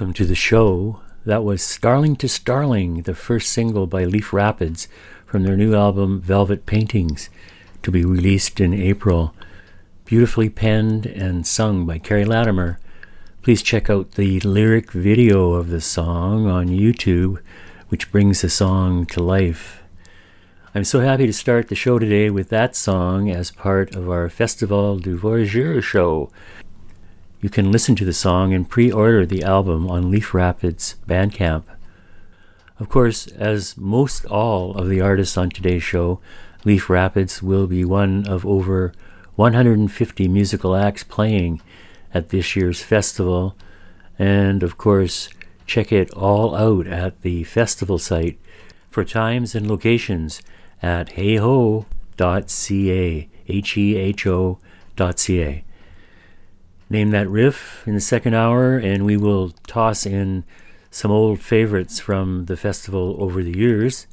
[0.00, 1.02] Welcome to the show.
[1.26, 4.88] That was Starling to Starling, the first single by Leaf Rapids
[5.26, 7.28] from their new album Velvet Paintings,
[7.82, 9.34] to be released in April.
[10.06, 12.80] Beautifully penned and sung by Keri Latimer.
[13.42, 17.38] Please check out the lyric video of the song on YouTube,
[17.90, 19.82] which brings the song to life.
[20.74, 24.30] I'm so happy to start the show today with that song as part of our
[24.30, 26.30] Festival du Voyageur show
[27.40, 31.64] you can listen to the song and pre order the album on Leaf Rapids Bandcamp.
[32.78, 36.20] Of course, as most all of the artists on today's show,
[36.64, 38.92] Leaf Rapids will be one of over
[39.36, 41.62] 150 musical acts playing
[42.12, 43.56] at this year's festival.
[44.18, 45.30] And of course,
[45.66, 48.38] check it all out at the festival site
[48.90, 50.42] for times and locations
[50.82, 51.86] at heho.ca,
[53.48, 55.64] H-E-H-O.ca
[56.90, 60.44] name that riff in the second hour, and we will toss in
[60.90, 64.08] some old favorites from the festival over the years.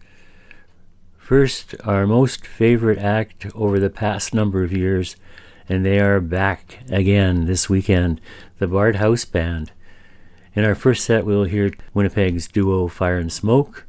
[1.18, 5.16] First, our most favorite act over the past number of years,
[5.68, 8.22] and they are back again this weekend
[8.60, 9.72] the Bard House Band.
[10.54, 13.86] In our first set, we'll hear Winnipeg's duo Fire and Smoke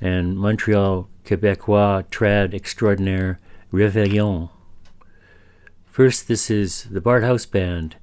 [0.00, 3.38] and Montreal Quebecois trad extraordinaire
[3.72, 4.50] Réveillon.
[5.86, 7.96] First, this is the Bard House Band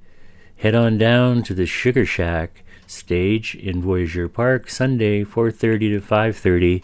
[0.59, 6.83] Head on down to the Sugar Shack stage in Voyageur Park Sunday 4:30 to 5:30.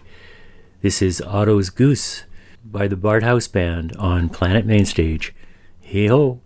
[0.82, 2.24] This is Otto's Goose
[2.64, 5.36] by the Bard House Band on Planet Mainstage.
[5.82, 6.40] Hey ho!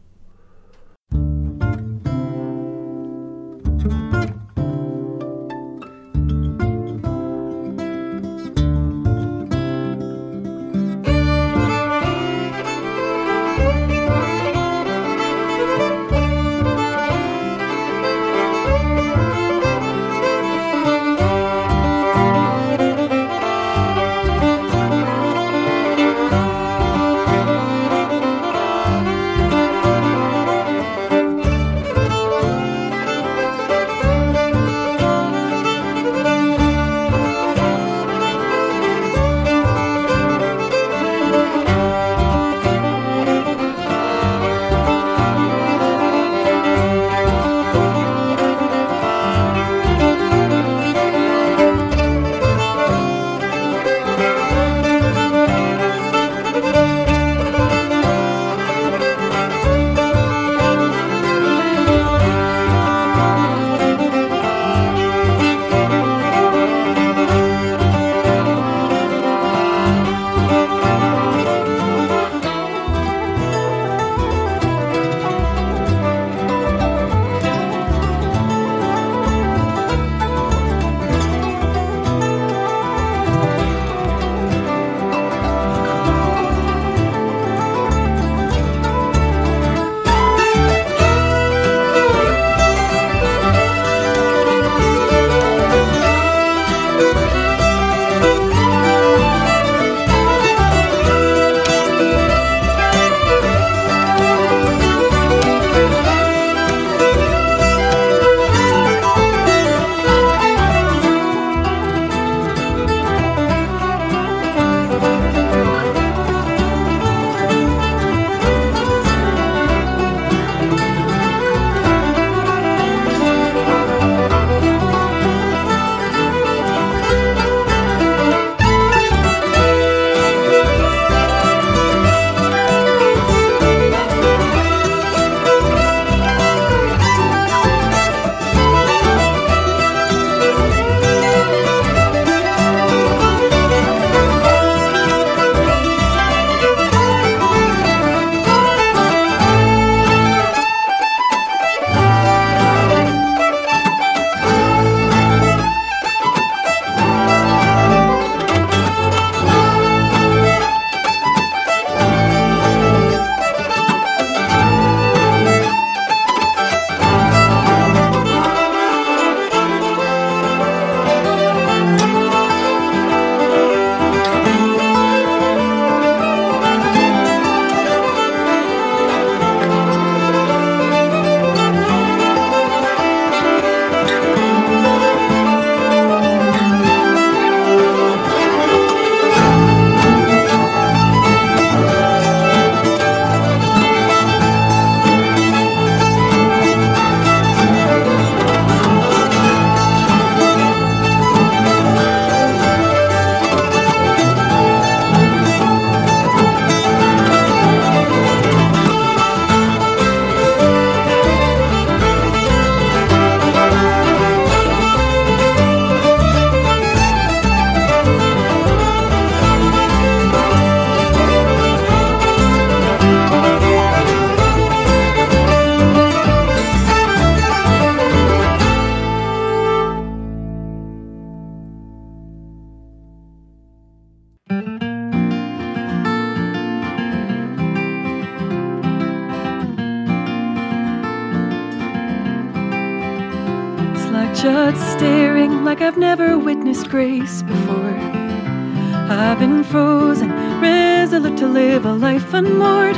[252.34, 252.96] Unmoored.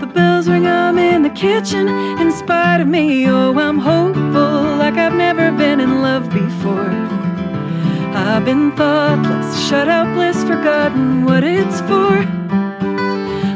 [0.00, 3.26] The bells ring, I'm in the kitchen, in spite of me.
[3.26, 6.90] Oh, I'm hopeful like I've never been in love before.
[8.14, 12.12] I've been thoughtless, shut out bliss, forgotten what it's for.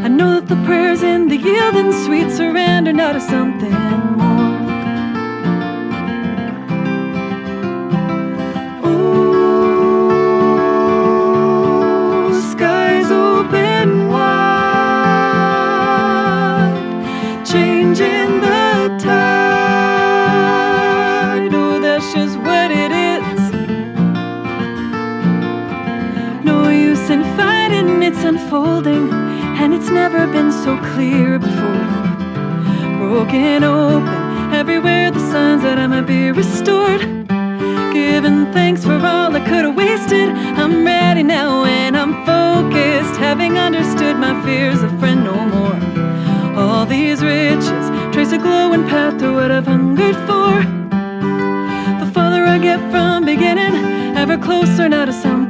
[0.07, 4.16] I know that the prayers in the yielding sweet surrender now to something
[30.67, 31.87] so clear before.
[32.99, 34.09] Broken open,
[34.53, 37.03] everywhere the signs that I might be restored.
[37.93, 40.29] Giving thanks for all I could have wasted.
[40.61, 45.79] I'm ready now and I'm focused, having understood my fears a friend no more.
[46.61, 50.51] All these riches trace a glowing path to what I've hungered for.
[52.01, 53.75] The farther I get from beginning,
[54.17, 55.46] ever closer now to something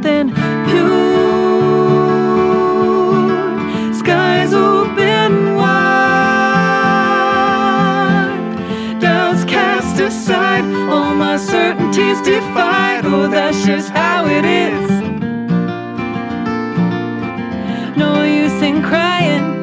[12.22, 13.04] defied.
[13.04, 14.90] Oh, that's just how it is.
[17.96, 19.55] No use in crying.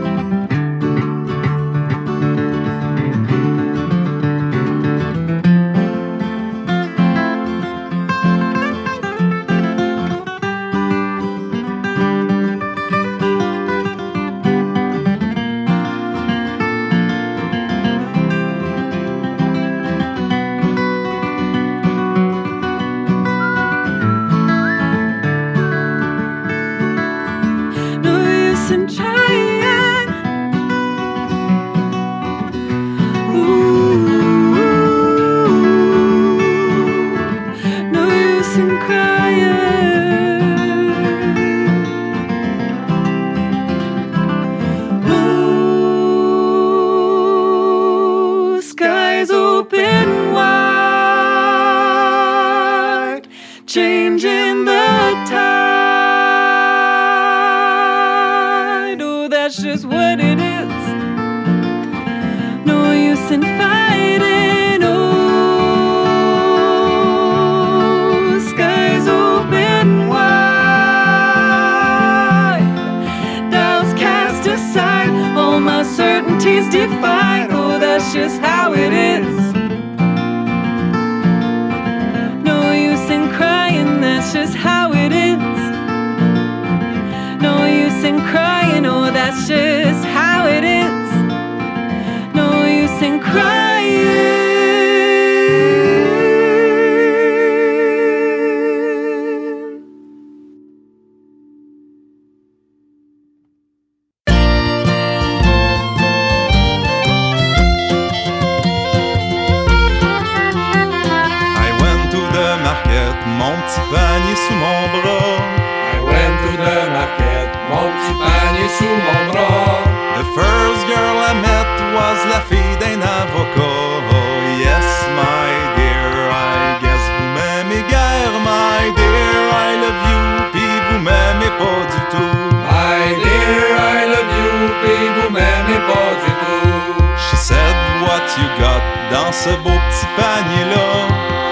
[138.38, 140.88] You got dans ce beau petit panier-là?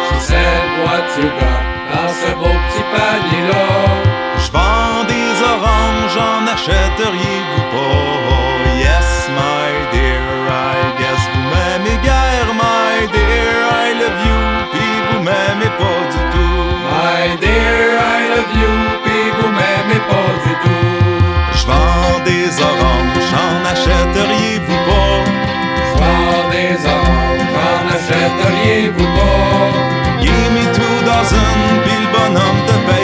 [0.09, 3.65] She said, what you got dans ce beau petit panier-là?
[4.43, 8.01] Je vends des oranges, en achèteriez-vous pas?
[8.85, 13.53] Yes, my dear, I guess vous m'aimez guère, my dear,
[13.85, 14.39] I love you,
[14.71, 16.65] puis vous m'aimez pas du tout.
[16.89, 18.73] My dear, I love you,
[19.03, 20.97] puis vous m'aimez pas du tout.
[21.53, 24.40] Je vends des oranges, en achèteriez-vous
[28.91, 30.21] achèteriez-vous pas?
[30.21, 33.00] Give me two dozen, puis le bonhomme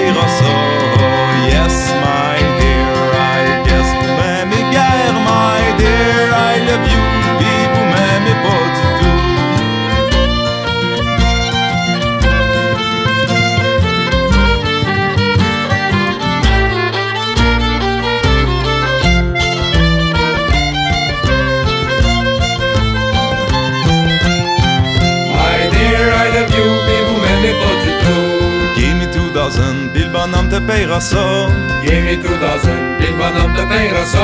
[30.60, 31.48] de payera ça.
[31.84, 34.20] Give me two dozen, pis le bonhomme te payera ça.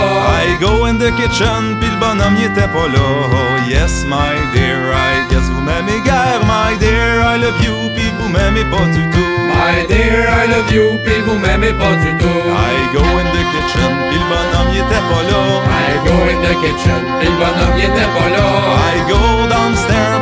[0.45, 3.05] I go in the kitchen, pis le bonhomme y était pas là.
[3.31, 8.11] Oh, yes, my dear, I guess vous m'aimez guère, my dear, I love you, pis
[8.19, 9.33] vous m'aimez pas du tout.
[9.53, 12.41] My dear, I love you, pis vous m'aimez pas du tout.
[12.49, 15.43] I go in the kitchen, pis le bonhomme y était pas là.
[15.69, 18.45] I go in the kitchen, pis le bonhomme y était pas là.
[18.95, 20.12] I go downstairs,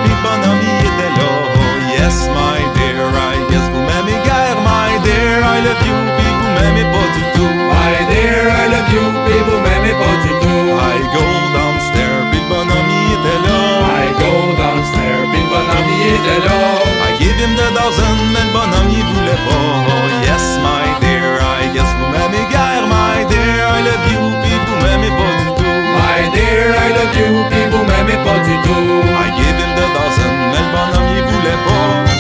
[5.72, 7.54] love you, pis vous m'aimez pas du tout.
[7.72, 10.64] My dear, I love you, pis vous m'aimez pas du tout.
[10.76, 11.24] I go
[11.56, 13.62] downstairs, pis le bonhomme y était là.
[13.88, 16.60] I go downstairs, pis le bonhomme y était là.
[17.08, 19.72] I give him the dozen, mais le bonhomme y voulait pas.
[19.88, 24.58] Oh, yes, my dear, I guess vous m'aimez guère, my dear, I love you, pis
[24.68, 25.80] vous m'aimez pas du tout.
[25.96, 28.88] My dear, I love you, pis vous m'aimez pas du tout.
[29.08, 32.11] I give him the dozen, mais le bonhomme y voulait pas.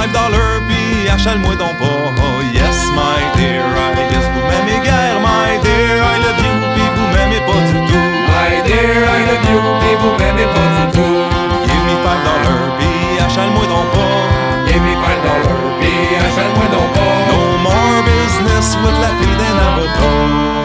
[0.00, 1.84] Give me five dollars, puis achale-moi donc pas.
[1.84, 6.88] Oh, yes, my dear, I guess vous m'aimez guère, my dear, I love you, pis
[6.96, 8.08] vous m'aimez pas du tout.
[8.32, 11.20] My dear, I love you, pis vous m'aimez pas du tout.
[11.68, 14.72] Give me five dollars, puis achale-moi donc pas.
[14.72, 17.16] Give me five dollars, pis achète-moi donc pas.
[17.28, 20.59] No more business with la fille d'un avocat.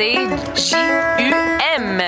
[0.00, 0.14] c'est
[0.56, 2.02] J-U-M.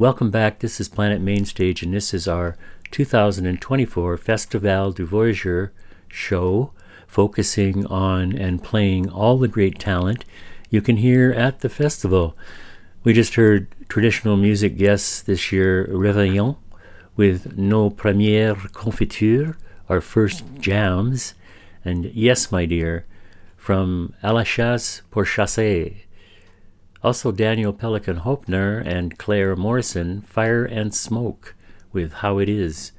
[0.00, 0.60] Welcome back.
[0.60, 2.56] This is Planet Mainstage, and this is our
[2.90, 5.72] 2024 Festival du Voyageur
[6.08, 6.72] show,
[7.06, 10.24] focusing on and playing all the great talent
[10.70, 12.34] you can hear at the festival.
[13.04, 16.56] We just heard traditional music guests this year, Réveillon,
[17.14, 19.54] with Nos Premières Confitures,
[19.90, 21.34] our first jams,
[21.84, 23.04] and Yes, My Dear,
[23.58, 26.06] from À la chasse pour chasser.
[27.02, 31.54] Also, Daniel Peloquin Hopfner and Claire Morrison, Fire and Smoke,
[31.92, 32.92] with How It Is,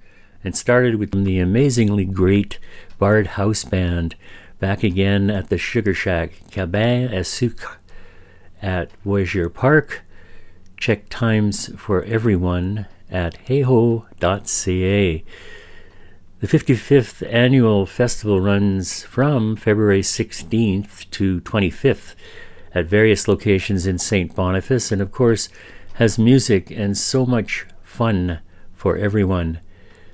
[0.43, 2.57] and started with the amazingly great
[2.97, 4.15] Bard House Band
[4.59, 7.77] back again at the Sugar Shack, Cabin à Sucre,
[8.61, 10.01] at Voyageur Park.
[10.77, 15.23] Check times for everyone at heho.ca.
[16.39, 22.15] The 55th annual festival runs from February 16th to 25th
[22.73, 24.33] at various locations in St.
[24.35, 25.49] Boniface, and of course,
[25.95, 28.39] has music and so much fun
[28.73, 29.59] for everyone.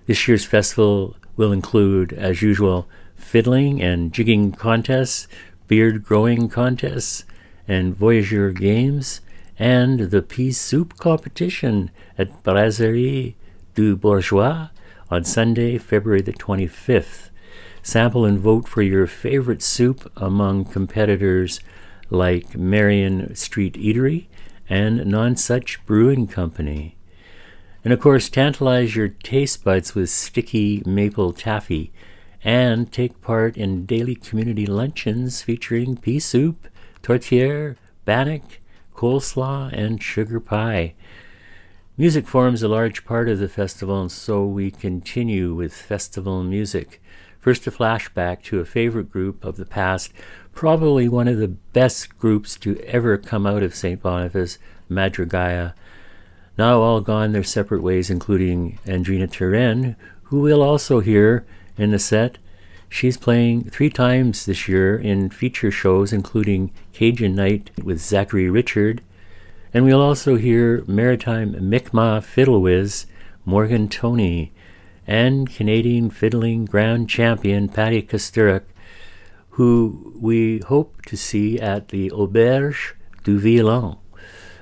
[0.05, 5.27] This year's festival will include, as usual, fiddling and jigging contests,
[5.67, 7.25] beard growing contests,
[7.67, 9.21] and voyageur games,
[9.59, 13.35] and the pea soup competition at Brasserie
[13.75, 14.69] du Bourgeois
[15.09, 17.29] on Sunday, February the 25th.
[17.81, 21.59] Sample and vote for your favorite soup among competitors
[22.09, 24.27] like Marion Street Eatery
[24.69, 26.95] and Nonsuch Brewing Company.
[27.83, 31.91] And of course, tantalize your taste buds with sticky maple taffy
[32.43, 36.67] and take part in daily community luncheons featuring pea soup,
[37.01, 38.59] tourtière, bannock,
[38.95, 40.93] coleslaw, and sugar pie.
[41.97, 47.01] Music forms a large part of the festival, and so we continue with festival music.
[47.39, 50.11] First, a flashback to a favorite group of the past,
[50.57, 54.01] probably one of the best groups to ever come out of St.
[54.01, 54.57] Boniface,
[54.89, 55.73] Madrigaia.
[56.57, 61.45] Now all gone their separate ways, including Andrina Turenne, who we'll also hear
[61.77, 62.39] in the set.
[62.89, 69.01] She's playing three times this year in feature shows, including Cajun Night with Zachary Richard
[69.73, 73.05] and we'll also hear maritime Mi'kmaq fiddle whiz
[73.45, 74.51] Morgan Toney
[75.05, 78.63] and Canadian fiddling grand champion Patti Kusturok,
[79.57, 82.93] who we hope to see at the Auberge
[83.23, 83.97] du Violon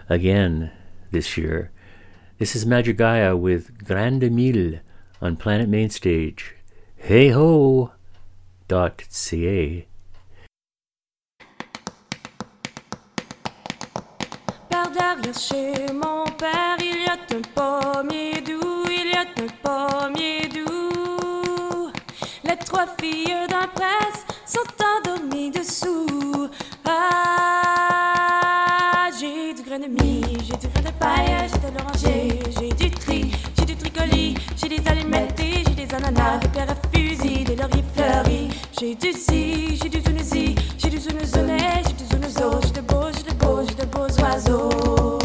[0.08, 0.72] again
[1.12, 1.70] this year.
[2.38, 4.80] This is Madrigaia with Grande Mille
[5.22, 6.56] on Planet Mainstage.
[6.96, 7.92] Hey ho!
[8.70, 9.86] Dot ca.
[14.72, 20.48] derrière chez mon père, il y a un pommier doux, il y a un pommier
[20.48, 21.92] doux.
[22.46, 23.68] Les trois filles d'un
[24.46, 26.50] sont endormies dessous.
[26.86, 28.12] Ah,
[29.20, 33.66] j'ai du grenemi, j'ai du grain de paille, j'ai de l'oranger, j'ai du tri, j'ai
[33.66, 38.50] du tricoli, j'ai des allumettes, j'ai des ananas, des pierres à fusil, des lauriers fleuris.
[38.80, 43.12] J'ai du si, j'ai du zunusi, j'ai du zunuzounet, j'ai du zunuzo, j'ai de beaux,
[43.16, 45.20] j'ai de beaux, j'ai de beaux oiseaux.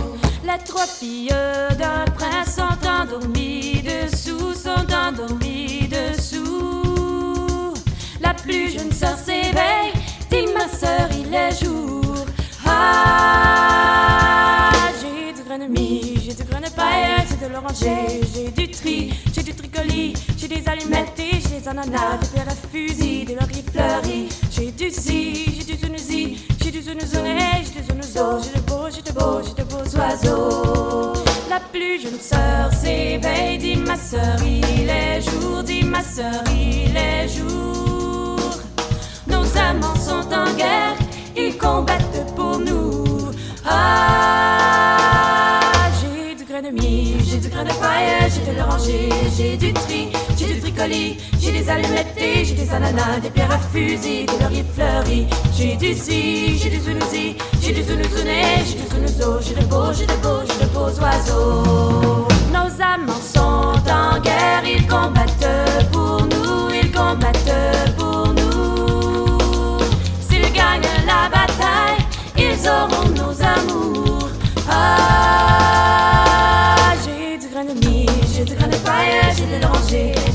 [0.45, 1.35] Les trois filles
[1.79, 6.70] d'un prince sont endormies dessous, sont endormies dessous.
[8.21, 9.93] La plus jeune sœur s'éveille,
[10.31, 12.27] dit ma sœur, il est jour.
[12.67, 19.55] Ah, j'ai du grenemi, j'ai du paille, j'ai de l'oranger, j'ai du tri, j'ai du
[19.55, 24.29] tricoli, j'ai des allumettes, j'ai des ananas, des pierres à fusil, des lauriers fleuris.
[24.51, 28.89] J'ai du si, j'ai du zunuzi, j'ai du zunuzouné, j'ai du zunuzo, j'ai de beaux,
[28.95, 31.15] j'ai de beaux, j'ai de beaux oiseaux.
[31.49, 36.97] La plus jeune sœur s'éveille, dit ma sœur, il est jour, dit ma sœur, il
[36.97, 38.00] est jour.
[39.51, 40.95] Nos amants sont en guerre,
[41.37, 43.33] ils combattent pour nous.
[43.67, 44.81] Ah,
[46.01, 50.55] j'ai du grenemi, j'ai du grain de paille, j'ai de l'oranger, j'ai du tri, j'ai
[50.55, 55.27] du tricoli, j'ai des allumettes, j'ai des ananas, des pierres à fusil, des lauriers fleuris.
[55.57, 59.93] J'ai du si, j'ai du zunuzi, j'ai du zunuzouné, j'ai du zunuzo, j'ai de beaux,
[59.93, 62.29] j'ai de beaux, j'ai de beaux oiseaux.
[62.53, 65.30] Nos amants sont en guerre, ils combattent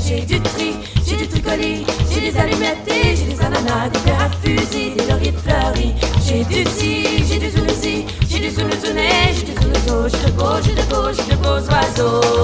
[0.05, 0.73] j'ai du tri,
[1.05, 5.33] j'ai du tricoli, j'ai des allumettes, j'ai des ananas, des pierres à fusil, des lauriers
[5.33, 5.93] fleuris.
[6.25, 10.61] J'ai du si, j'ai du zunuzi, j'ai du zunuzouné, j'ai du zunuzo, j'ai de beaux,
[10.63, 12.34] j'ai de beaux, j'ai de beaux oiseaux.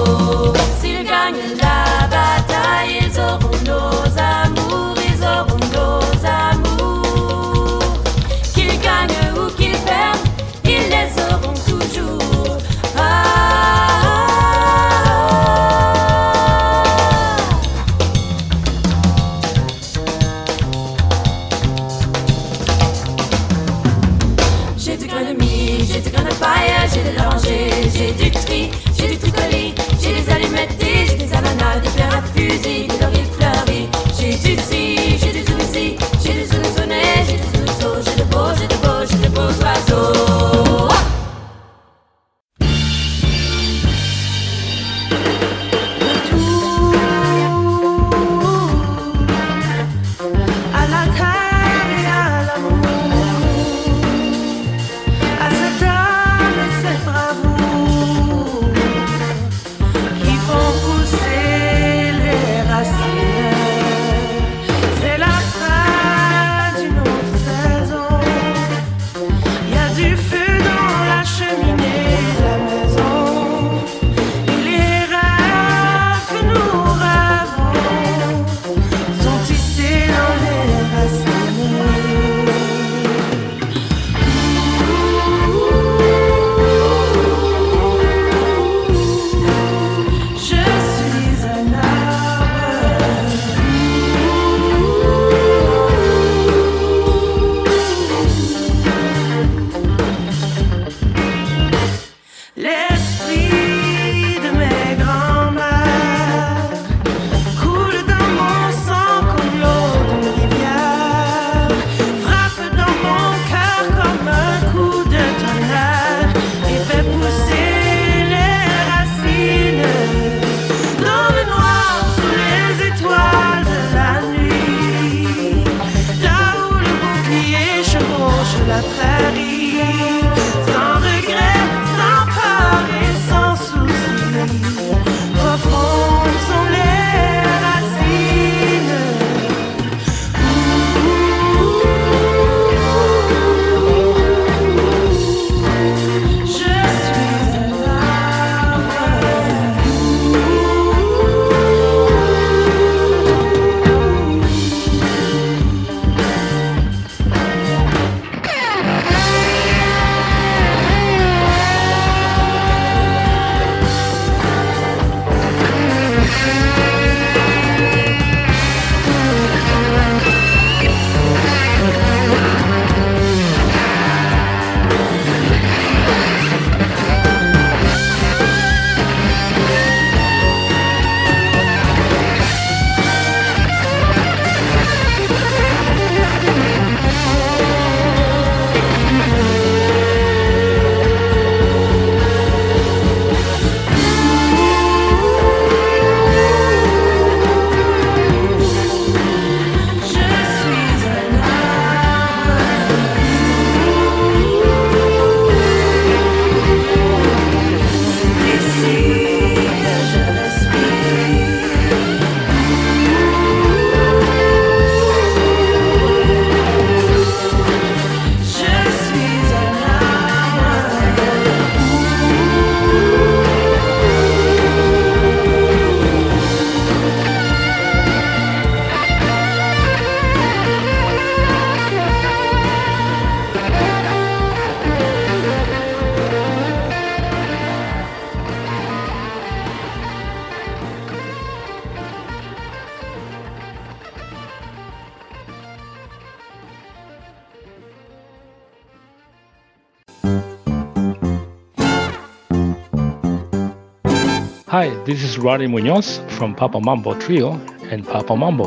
[254.82, 257.52] Hi, this is Roddy Munoz from Papa Mambo Trio
[257.92, 258.66] and Papa Mambo.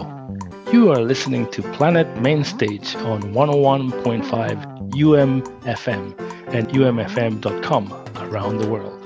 [0.72, 7.94] You are listening to Planet Mainstage on 101.5 UMFM and umfm.com
[8.32, 9.05] around the world.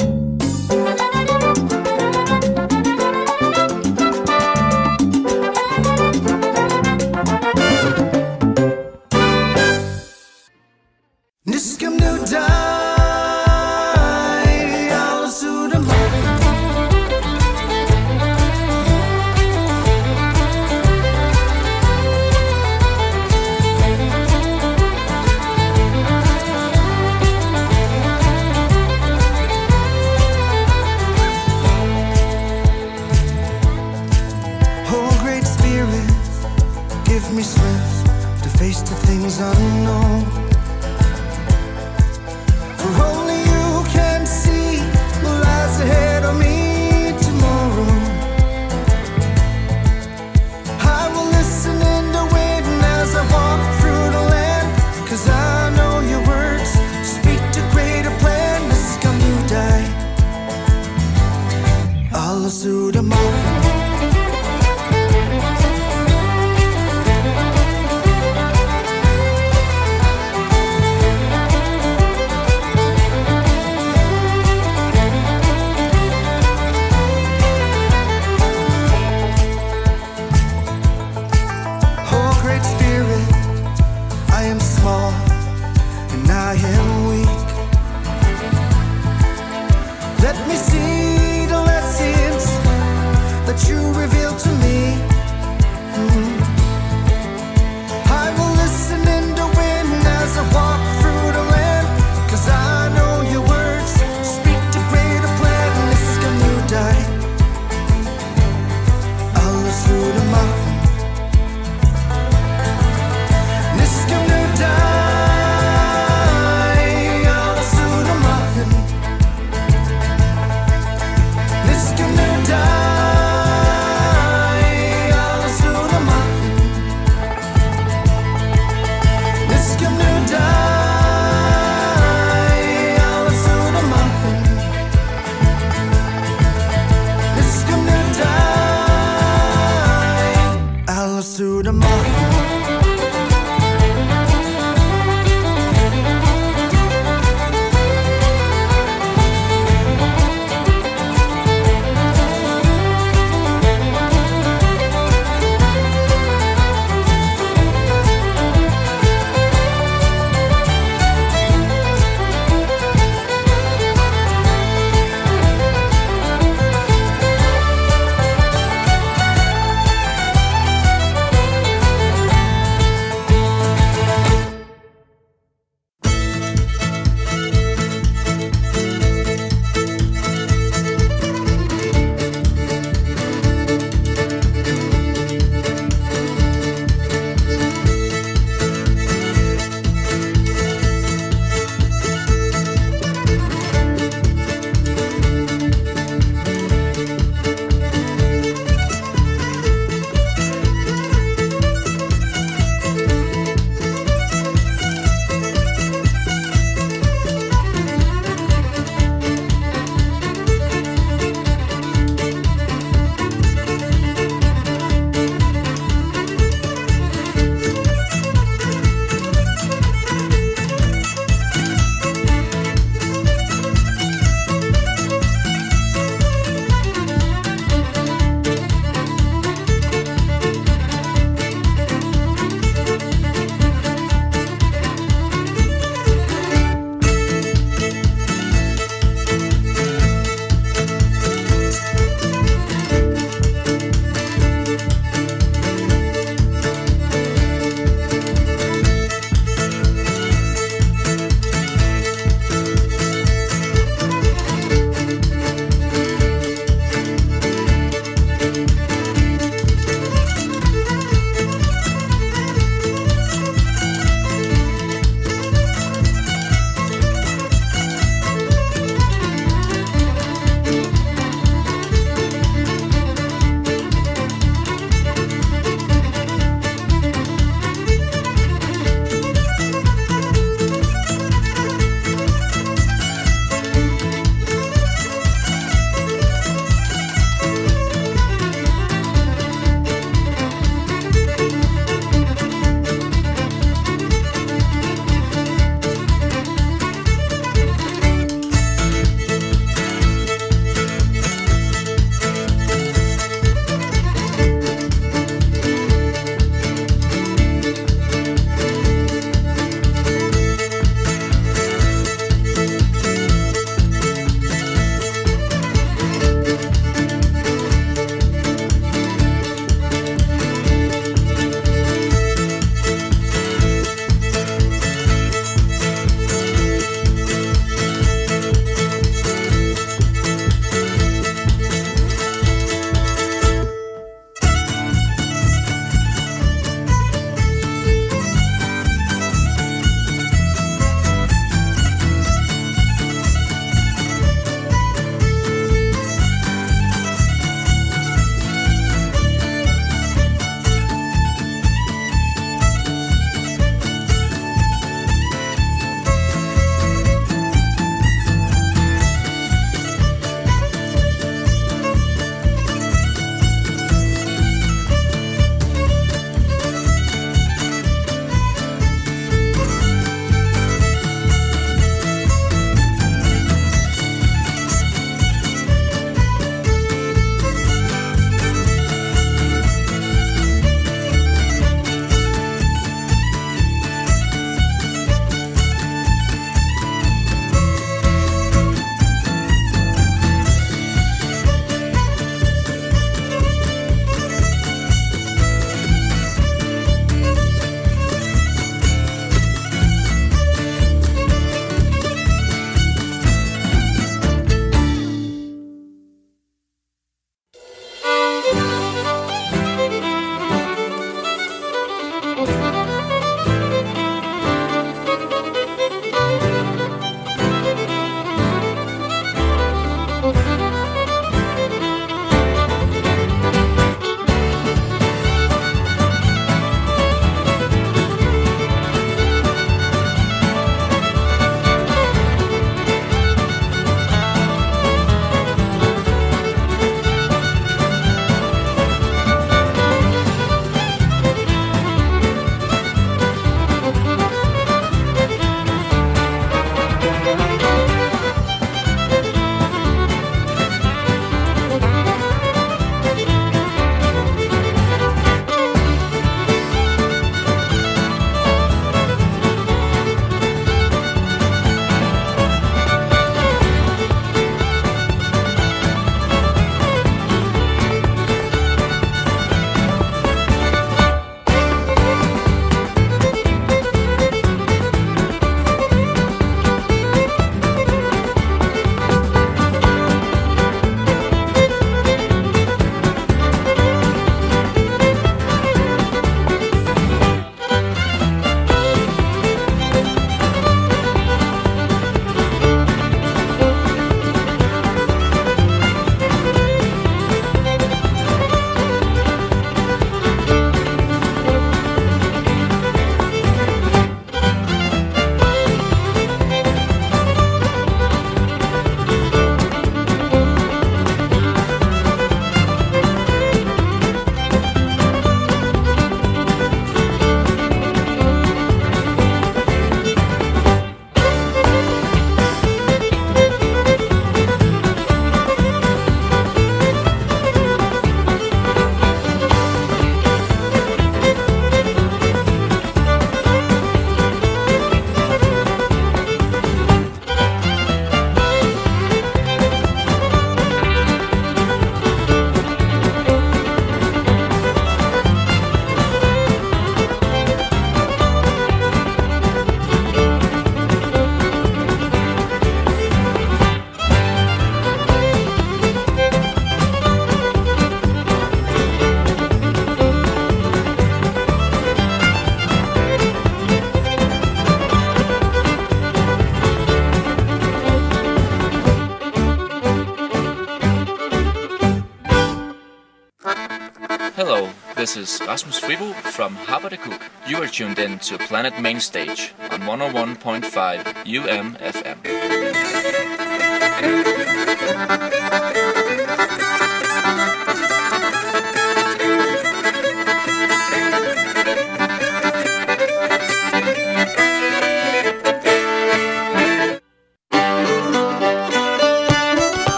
[575.00, 577.21] This is Rasmus Fribo from Harper Cook.
[577.47, 582.29] You are tuned in to Planet Main Stage on 101.5 UMFM.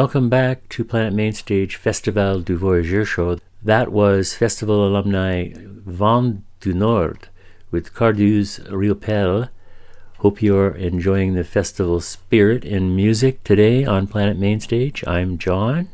[0.00, 3.38] Welcome back to Planet Mainstage Festival du Voyageur Show.
[3.62, 7.28] That was festival alumni Vent du Nord
[7.70, 9.50] with Cardus Riopelle.
[10.20, 15.04] Hope you're enjoying the festival spirit and music today on Planet Mainstage.
[15.06, 15.88] I'm John.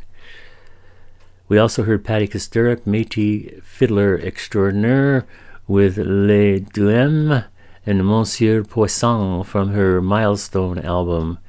[1.48, 5.26] We also heard Patti Kusturok, Métis fiddler extraordinaire,
[5.66, 7.44] with Les Duèmes
[7.84, 11.40] and Monsieur Poisson from her Milestone album.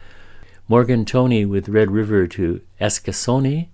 [0.69, 3.69] Morgan Toney with Red River to Eskasoni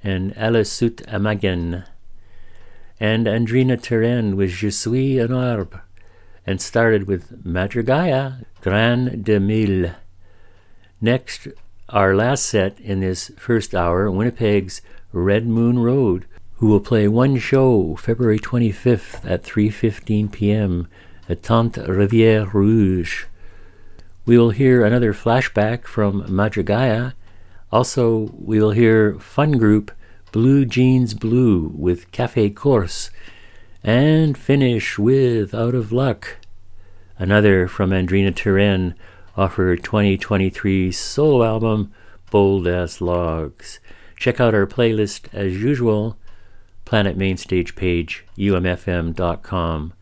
[0.00, 1.84] and Alasut Amagen.
[3.00, 5.82] And Andrina Turenne with Je suis un arbre
[6.46, 9.96] and started with Madrigaia Grain de Mille.
[11.00, 11.48] Next,
[11.88, 14.82] our last set in this first hour, Winnipeg's
[15.12, 16.26] Red Moon Road,
[16.58, 20.86] who will play one show February 25th at 3:15 p.m.
[21.28, 23.24] at Tante Rivière Rouge.
[24.26, 27.12] We will hear another flashback from Madrigaia.
[27.70, 29.92] Also, we will hear fun group
[30.32, 33.10] Blue Jeans Blue with Cafe Course
[33.84, 36.38] and finish with Out of Luck.
[37.20, 38.94] Another from Andrina Turenne
[39.36, 41.92] off her 2023 solo album
[42.32, 43.78] Bold as Logs.
[44.18, 46.18] Check out our playlist as usual,
[46.84, 49.92] Planet Mainstage page, umfm.com.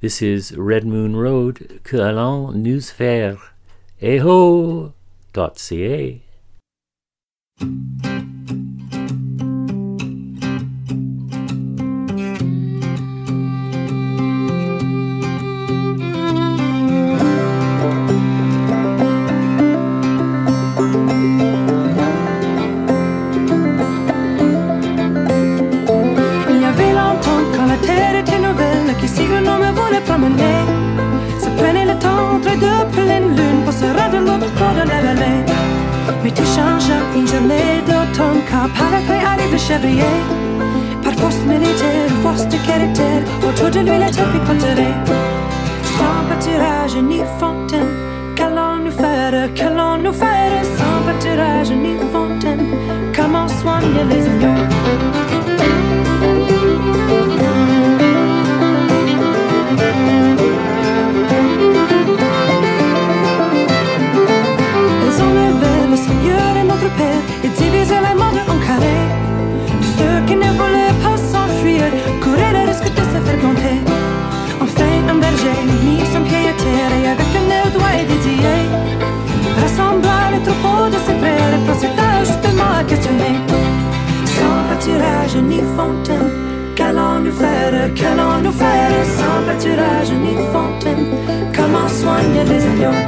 [0.00, 3.52] This is Red Moon Road, que allons nous faire,
[30.08, 30.60] promener,
[31.38, 34.98] se prenait le temps entre deux pleines lunes pour se rendre l'autre bord de la
[35.06, 35.40] vallée?
[36.22, 40.16] Mais tout change une journée d'automne car par après arrive le chevrier.
[41.04, 44.96] Par force militaire, force de caractère, autour de lui la trafic enterrée.
[45.96, 47.92] Sans pâturage ni fontaine,
[48.36, 50.52] qu'allons-nous faire, qu'allons-nous faire?
[50.78, 52.66] Sans pâturage ni fontaine,
[53.16, 55.27] comment soigner les agneaux?
[67.44, 68.98] et diviser le monde en carré.
[69.80, 71.84] Tous ceux qui ne voulaient pas s'enfuir
[72.22, 73.78] couraient le risque de se faire planter.
[74.60, 78.88] Enfin, un berger mis son pied à terre et avec un air droit et dédié
[79.60, 83.34] rassembla le troupeau de ses frères et procéda justement à questionner.
[84.36, 86.30] Sans pâturage ni fontaine,
[86.76, 88.92] qu'allons-nous faire, qu'allons-nous faire?
[89.18, 91.06] Sans pâturage ni fontaine,
[91.56, 92.98] comment soigner les agneaux?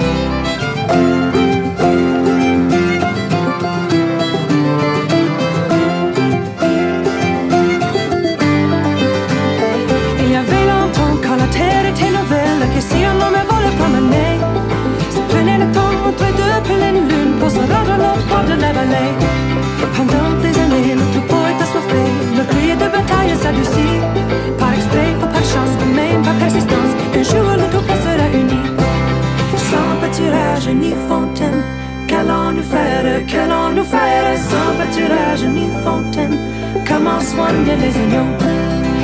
[37.41, 38.33] Soigner les agneaux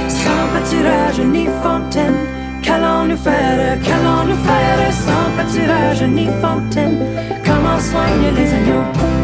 [0.09, 2.21] Sans pâturage ni fontaine.
[2.63, 4.93] Qu'allons-nous faire, qu'allons-nous faire?
[4.93, 6.99] Sans pâturage ni fontaine.
[7.45, 9.16] Comment soigner les agneaux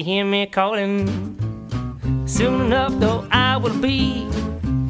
[0.00, 1.06] you hear me calling?
[2.26, 4.26] Soon enough, though, I will be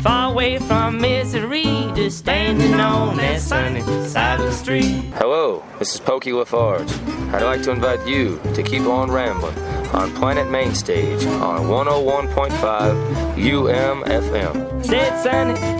[0.03, 1.65] far away from misery,
[1.97, 5.03] just standing on that sunny side of the street.
[5.15, 6.89] Hello, this is Pokey LaFarge.
[7.35, 9.59] I'd like to invite you to keep on rambling
[9.93, 14.87] on Planet Mainstage on 101.5 UMFM.
[14.87, 15.80] Say it,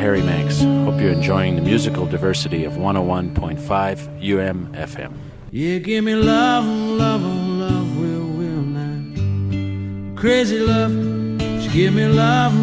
[0.00, 0.62] Harry Manx.
[0.62, 3.58] Hope you're enjoying the musical diversity of 101.5
[4.22, 5.12] UMFM.
[5.50, 10.16] Yeah, give me love, love, love, will, will now.
[10.18, 10.92] Crazy love,
[11.60, 12.54] she give me love,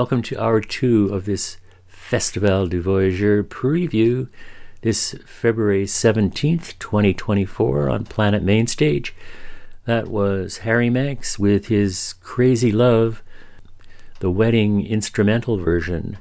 [0.00, 4.28] Welcome to hour two of this Festival du Voyageur preview
[4.80, 9.14] this February 17th, 2024 on Planet Mainstage.
[9.84, 13.22] That was Harry Manx with his Crazy Love,
[14.20, 16.16] the wedding instrumental version.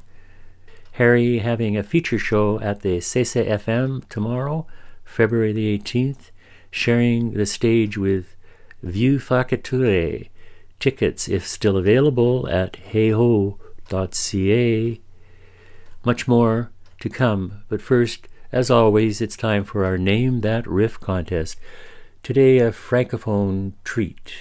[0.91, 4.67] Harry having a feature show at the CCFM tomorrow,
[5.05, 6.32] February the 18th,
[6.69, 8.36] sharing the stage with
[8.84, 10.27] Vieux Farka Touré
[10.82, 12.75] Tickets, if still available, at
[13.89, 15.01] heho.ca.
[16.05, 20.99] Much more to come, but first, as always, it's time for our Name That Riff
[20.99, 21.59] contest.
[22.23, 24.33] Today, a francophone treat.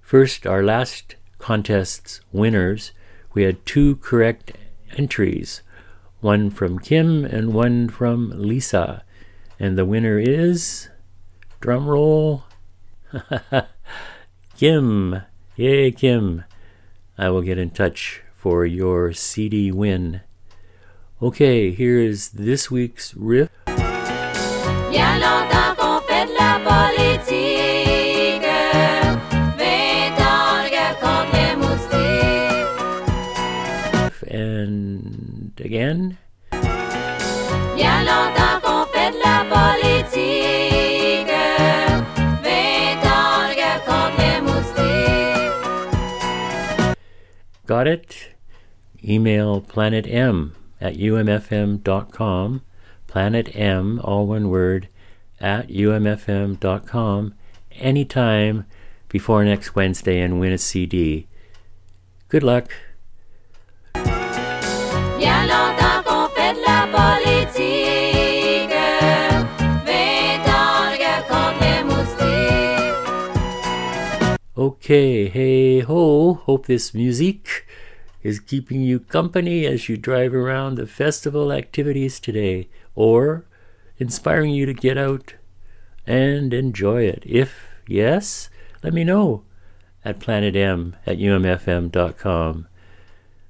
[0.00, 2.92] First, our last contest's winners.
[3.32, 4.52] We had two correct
[4.96, 5.62] entries
[6.20, 9.04] one from Kim and one from Lisa.
[9.60, 10.88] And the winner is.
[11.60, 12.44] Drum roll.
[14.56, 15.22] Kim.
[15.56, 16.44] Yay, Kim.
[17.18, 20.20] I will get in touch for your CD win.
[21.22, 23.48] Okay, here is this week's riff.
[23.64, 28.44] Bien longtemps qu'on fait de la politique.
[29.56, 32.68] Vingt ans de guerre contre les moustiques.
[34.30, 36.18] And again.
[36.52, 41.32] Bien longtemps qu'on fait de la politique.
[42.44, 44.84] Vingt ans de guerre contre les moustiques.
[47.66, 48.33] Got it?
[49.06, 52.62] Email planetm at umfm.com,
[53.06, 54.88] planetm, all one word,
[55.40, 57.34] at umfm.com
[57.72, 58.64] anytime
[59.08, 61.26] before next Wednesday and win a CD.
[62.28, 62.72] Good luck.
[63.94, 68.74] Bien longtemps qu'on fait de la politique.
[69.84, 72.24] Vingt ans de guerre contre les moustiques.
[74.56, 77.66] Okay, hey ho, hope this music
[78.24, 82.66] is keeping you company as you drive around the festival activities today,
[82.96, 83.44] or
[83.98, 85.34] inspiring you to get out
[86.06, 87.22] and enjoy it.
[87.26, 88.50] If yes,
[88.82, 89.44] let me know
[90.04, 92.66] at planetm at umfm.com.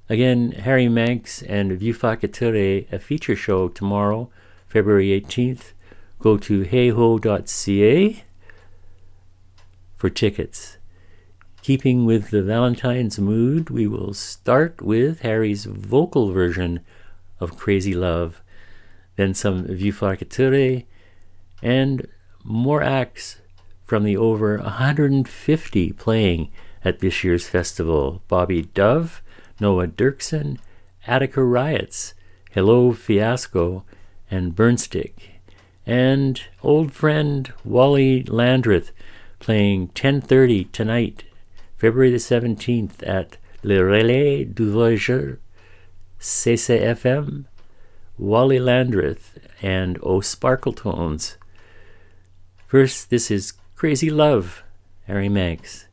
[0.08, 4.28] Again, Harry Manx and Vieux Farka Touré, a feature show tomorrow,
[4.66, 5.72] February 18th.
[6.18, 8.24] Go to heho.ca
[9.96, 10.78] for tickets.
[11.64, 16.80] Keeping with the Valentine's mood, we will start with Harry's vocal version
[17.40, 18.42] of Crazy Love,
[19.16, 20.84] then some Vieux Farka Touré,
[21.62, 22.06] and
[22.42, 23.38] more acts
[23.82, 26.50] from the over 150 playing
[26.84, 28.20] at this year's festival.
[28.28, 29.22] Bobby Dove,
[29.58, 30.58] Noah Derksen,
[31.06, 32.12] Attica Riots,
[32.50, 33.84] Hello Fiasco,
[34.30, 35.40] and Burnstick,
[35.86, 38.92] and old friend Wally Landreth
[39.40, 41.24] playing 10:30 tonight,
[41.84, 45.38] February the 17th at Le Relais du Voyageur,
[46.18, 47.44] CCFM,
[48.16, 51.36] Wally Landreth, and O Sparkletones.
[52.66, 54.62] First, this is Crazy Love,
[55.06, 55.84] Harry Manx.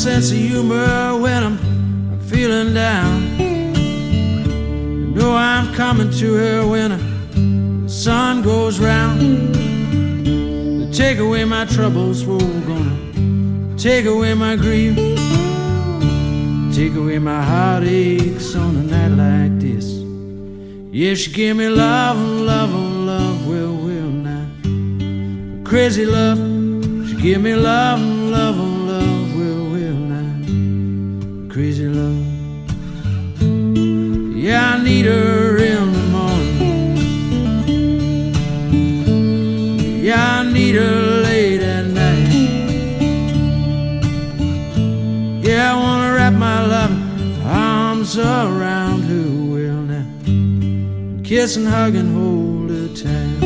[0.00, 1.58] Sense of humor when I'm,
[2.10, 3.38] I'm feeling down.
[3.38, 9.20] You know I'm coming to her when the sun goes round.
[10.80, 14.96] To take away my troubles, we're gonna take away my grief.
[16.74, 19.84] Take away my heartaches on a night like this.
[20.94, 24.48] Yeah, she give me love, and love, and love, will, will now.
[25.68, 26.38] Crazy love,
[27.06, 28.00] she give me love,
[34.50, 36.58] Yeah, I need her in the morning.
[40.02, 42.32] Yeah, I need her late at night.
[45.40, 50.06] Yeah, I wanna wrap my loving arms around her will now.
[51.22, 53.39] Kiss and hug and hold her tight.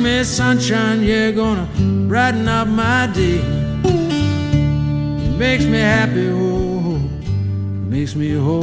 [0.00, 1.68] Bring me sunshine, you're gonna
[2.08, 3.40] brighten up my day.
[5.24, 6.98] It makes me happy, oh, oh.
[7.88, 8.44] makes me oh, oh.
[8.44, 8.62] whole,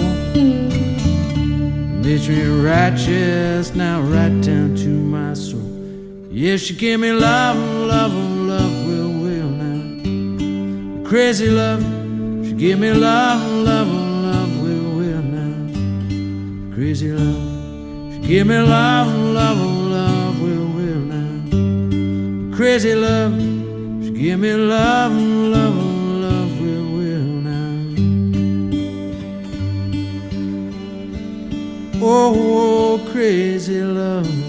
[2.01, 5.61] makes me righteous now, right down to my soul.
[6.31, 11.09] Yeah, she give me love, love, love, will, will now.
[11.09, 11.83] Crazy love,
[12.45, 16.75] she give me love, love, love, will, will now.
[16.75, 18.13] crazy love.
[18.13, 19.26] She give me love,
[22.57, 23.37] Crazy love.
[24.01, 27.93] Just give me love, love, love, will, will now.
[32.01, 34.46] Oh, oh, oh crazy love.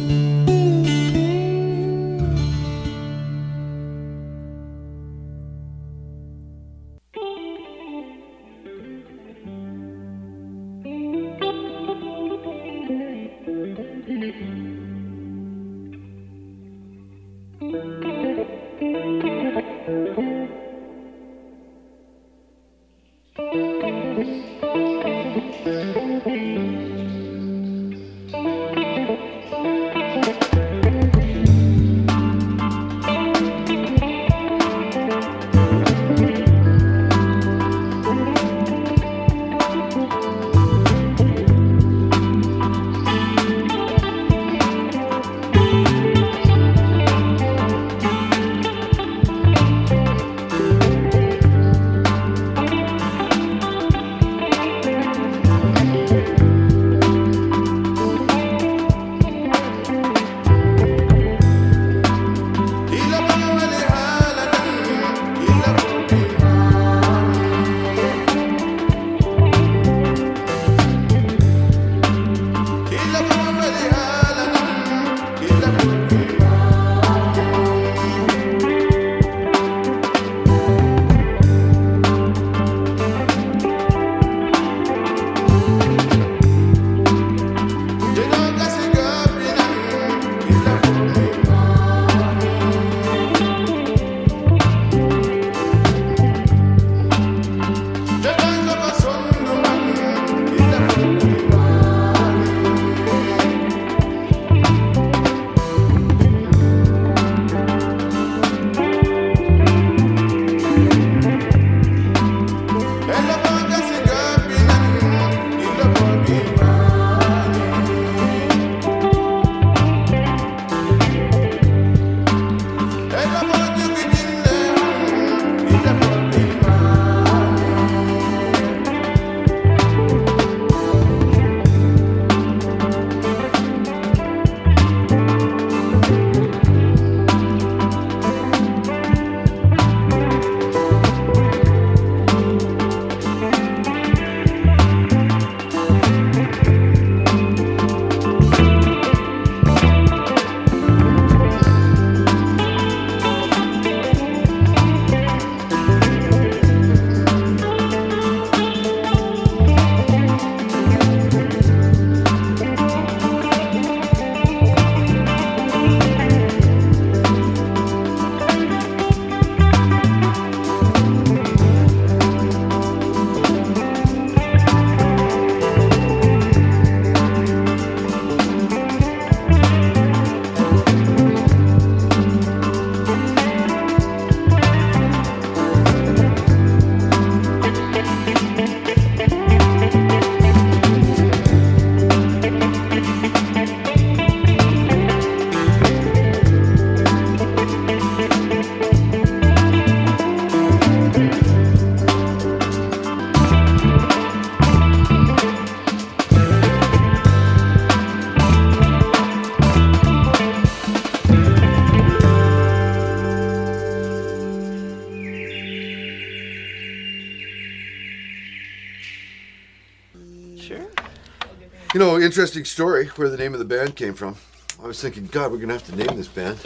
[221.98, 224.36] You know, interesting story where the name of the band came from.
[224.80, 226.56] I was thinking, God, we're gonna have to name this band,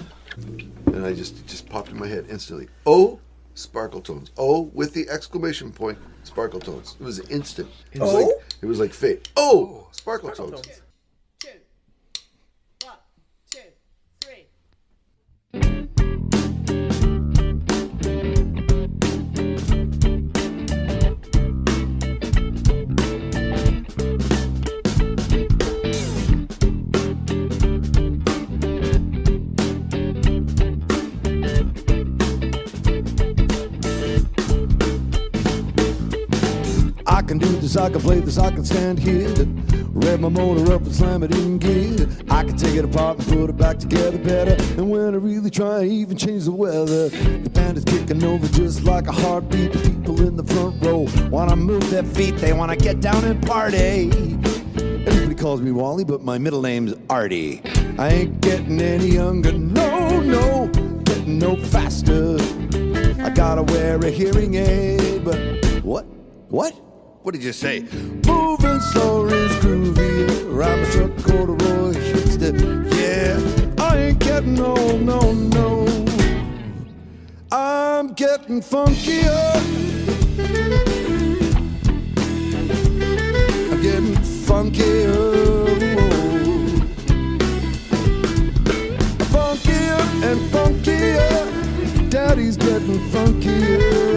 [0.89, 2.69] and I just it just popped in my head instantly.
[2.85, 3.19] Oh,
[3.55, 4.31] Sparkle Tones.
[4.37, 6.97] Oh, with the exclamation point, Sparkle Tones.
[7.01, 7.71] It was instant.
[7.93, 8.21] It was Oh?
[8.21, 8.29] like
[8.61, 9.31] it was like fate.
[37.93, 39.29] Can play this, I can stand here.
[39.91, 42.09] Rev my motor up and slam it in gear.
[42.31, 44.57] I can take it apart and put it back together better.
[44.79, 47.11] And when I really try, I even change the weather.
[47.11, 49.75] The band is kicking over just like a heartbeat.
[49.75, 53.47] The people in the front row wanna move their feet, they wanna get down and
[53.47, 54.11] party.
[55.07, 57.61] Everybody calls me Wally, but my middle name's Artie.
[57.99, 60.67] I ain't getting any younger, no, no,
[61.05, 62.39] getting no faster.
[63.23, 65.39] I gotta wear a hearing aid, but
[65.85, 66.07] what?
[66.49, 66.82] What?
[67.23, 67.83] What did you say?
[68.27, 70.43] Moving slower is groovy.
[70.61, 72.53] I'm a truck corduroy hipster.
[72.99, 73.39] Yeah,
[73.79, 75.87] I ain't getting old, no, no.
[77.53, 79.55] I'm getting funkier.
[83.71, 84.17] I'm getting
[84.47, 85.15] funkier.
[89.31, 92.11] Funkier and funkier.
[92.11, 94.12] Daddy's getting funkier.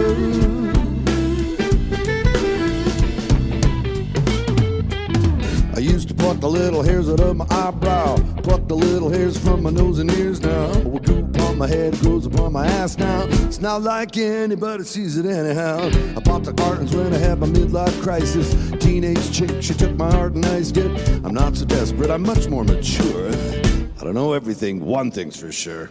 [6.26, 10.00] Pluck the little hairs out of my eyebrow, pluck the little hairs from my nose
[10.00, 10.66] and ears now.
[10.80, 13.26] What grew upon my head grows upon my ass now.
[13.46, 15.88] It's not like anybody sees it anyhow.
[16.16, 18.56] I popped the cartons when I had my midlife crisis.
[18.84, 20.90] Teenage chick, she took my heart and iced it.
[21.24, 23.30] I'm not so desperate, I'm much more mature.
[23.30, 25.90] I don't know everything, one thing's for sure.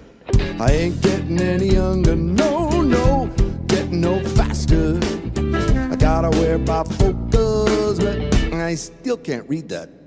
[0.59, 3.33] I ain't getting any younger, no, no,
[3.67, 4.99] getting no faster.
[5.37, 10.04] I gotta wear bifocals, but I still can't read that.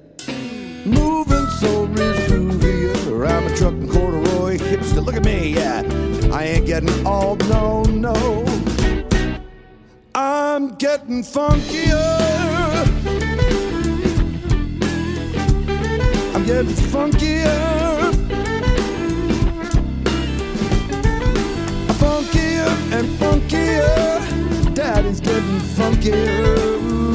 [0.88, 3.28] Moving so is groovier.
[3.28, 5.04] I'm a truck and corduroy hipster.
[5.04, 5.82] Look at me, yeah.
[6.32, 8.14] I ain't getting old, no, no.
[10.14, 11.98] I'm getting funkier.
[16.34, 18.12] I'm getting funkier.
[22.00, 24.74] Funkier and funkier.
[24.74, 27.07] Daddy's getting funkier.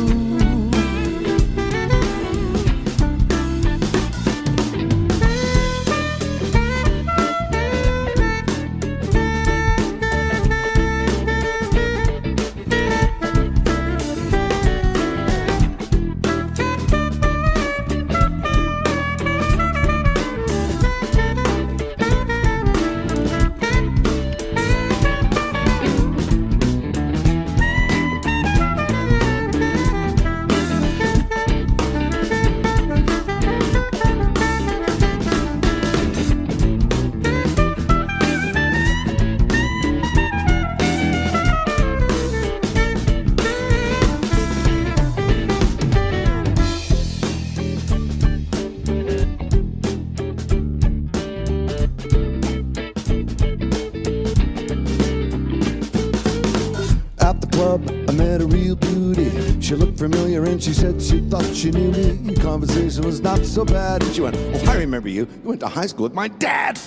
[60.62, 62.36] She said she thought she knew me.
[62.36, 64.04] Conversation was not so bad.
[64.04, 65.28] And she went, Oh, I remember you.
[65.44, 66.80] You went to high school with my dad.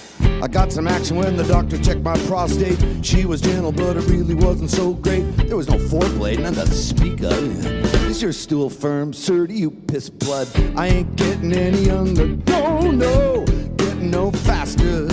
[0.42, 2.78] I got some action when the doctor checked my prostate.
[3.04, 5.22] She was gentle, but it really wasn't so great.
[5.48, 7.66] There was no foreplay, none to speak of.
[8.06, 9.46] Is your stool firm, sir?
[9.46, 10.48] Do you piss blood?
[10.76, 12.26] I ain't getting any younger.
[12.26, 13.44] No, no,
[13.76, 15.08] getting no faster.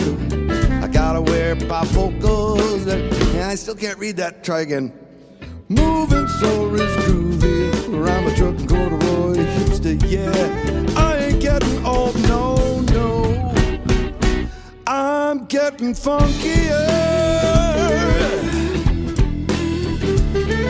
[0.84, 2.92] I gotta wear bifocals.
[2.92, 4.44] And I still can't read that.
[4.44, 4.92] Try again.
[5.70, 7.82] Moving so is groovy.
[7.95, 10.32] I'm a truck and corduroy hipster, yeah.
[10.99, 13.53] I ain't getting old, no, no.
[14.88, 16.88] I'm getting funkier.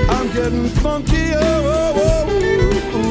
[0.09, 1.39] I'm getting funkier.
[1.39, 2.27] Oh,
[2.93, 3.09] oh.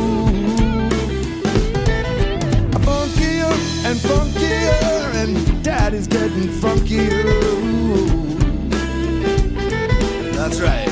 [2.84, 3.52] Funkier
[3.86, 7.22] and funkier, and daddy's getting funkier.
[10.34, 10.91] That's right.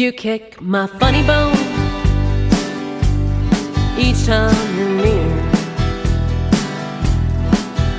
[0.00, 1.52] You kick my funny bone
[3.98, 5.30] each time you're near.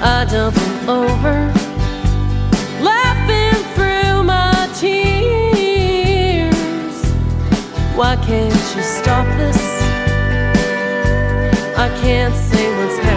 [0.01, 1.53] I double over,
[2.81, 6.51] laughing through my tears.
[7.95, 9.61] Why can't you stop this?
[11.77, 13.10] I can't say what's happening.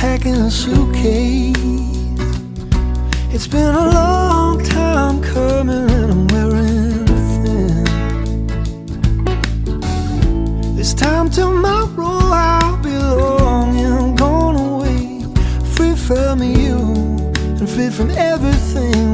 [0.00, 1.54] packing a suitcase.
[3.34, 7.06] It's been a long time coming, and I'm wearing
[7.42, 7.84] thin.
[10.74, 15.22] This time tomorrow I'll be long and gone away,
[15.74, 16.78] free from you
[17.58, 19.09] and free from everything.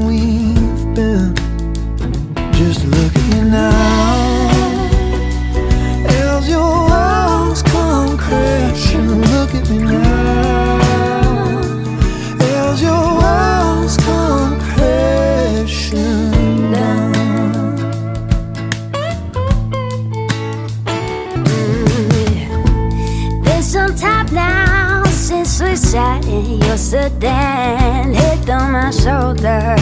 [26.86, 29.74] sedan head on my shoulder.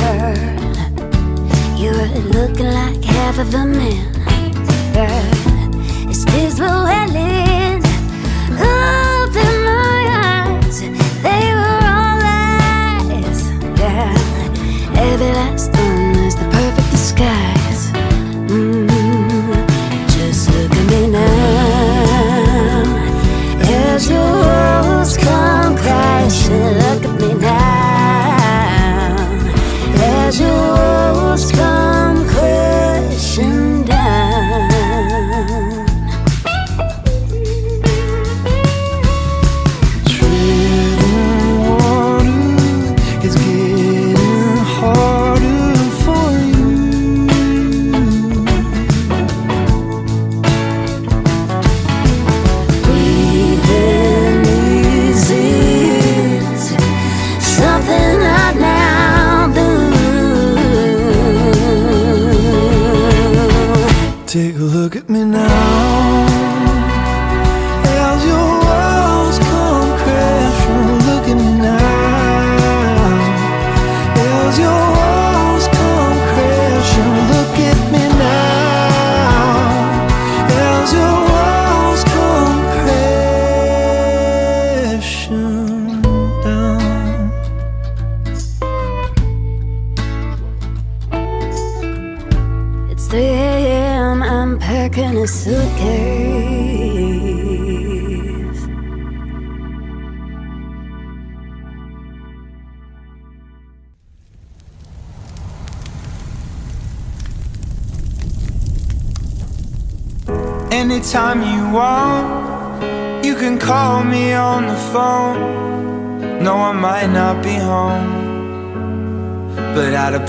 [1.76, 4.10] You're looking like half of a man.
[4.94, 7.84] Girl, it's tears welling
[8.56, 10.80] up in my eyes.
[11.26, 13.40] They were all lies,
[13.78, 14.16] yeah.
[14.96, 15.93] Every last one.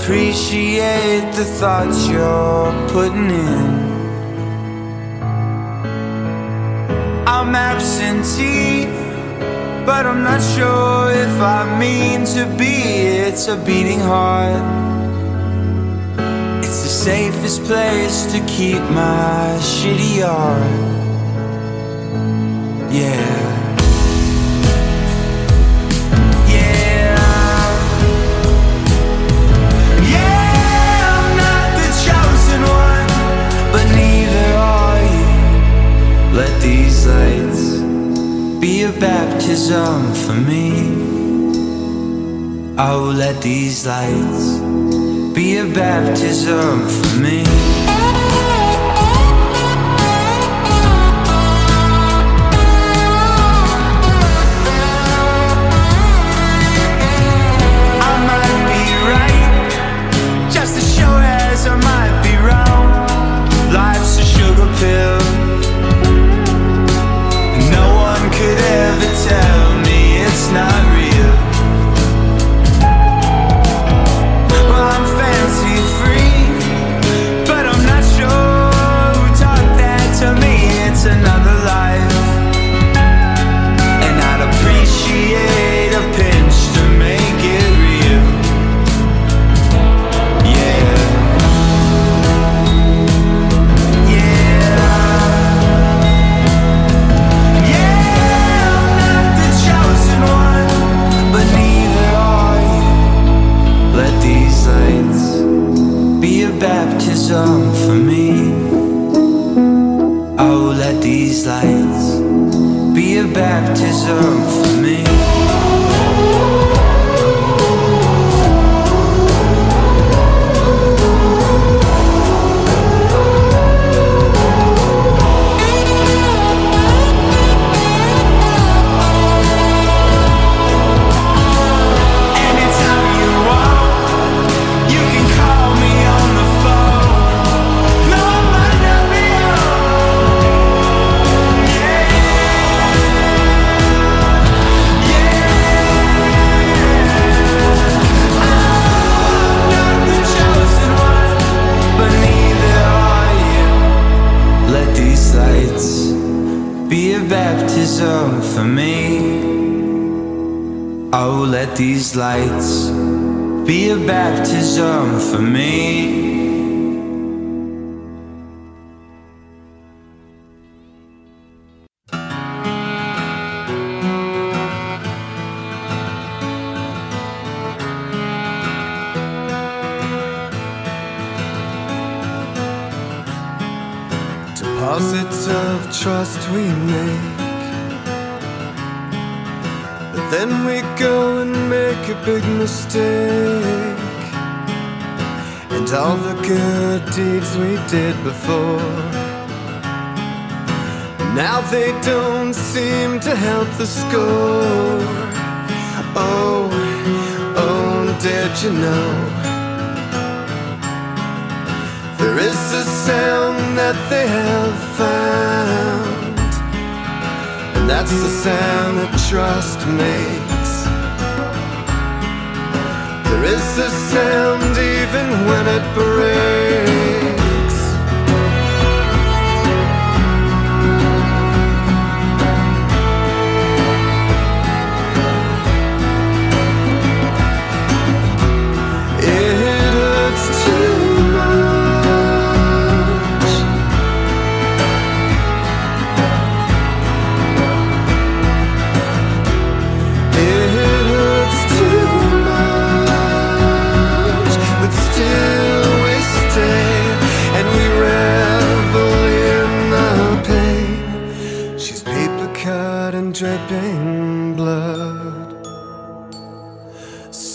[0.06, 3.70] appreciate the thoughts you're putting in.
[7.26, 8.84] I'm absentee,
[9.84, 12.76] but I'm not sure if I mean to be.
[13.26, 14.62] It's a beating heart,
[16.62, 20.62] it's the safest place to keep my shitty art.
[22.92, 23.45] Yeah.
[36.66, 37.64] these lights
[38.60, 40.70] be a baptism for me.
[42.76, 44.44] I will let these lights
[45.36, 47.45] be a baptism for me.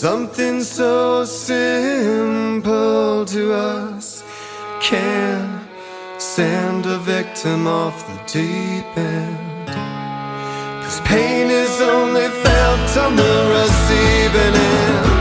[0.02, 1.64] Something so simple
[3.24, 4.24] to us
[4.80, 5.60] can
[6.18, 9.68] send a victim off the deep end.
[10.82, 15.11] Cause pain is only felt on the receiving end.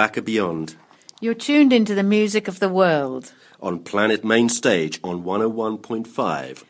[0.00, 0.76] Backer Beyond.
[1.20, 3.34] You're tuned into the music of the world.
[3.60, 6.64] On Planet Main Stage on 101.5.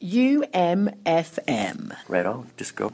[0.00, 1.96] UMFM.
[2.06, 2.92] Right on, just go.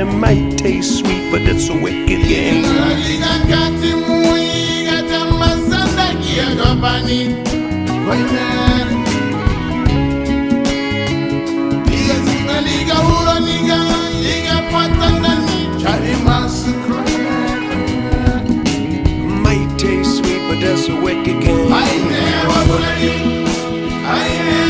[0.00, 2.62] it might taste sweet, but it's a wicked game.
[19.42, 21.68] Might taste sweet, but that's a wicked game.
[24.08, 24.69] Look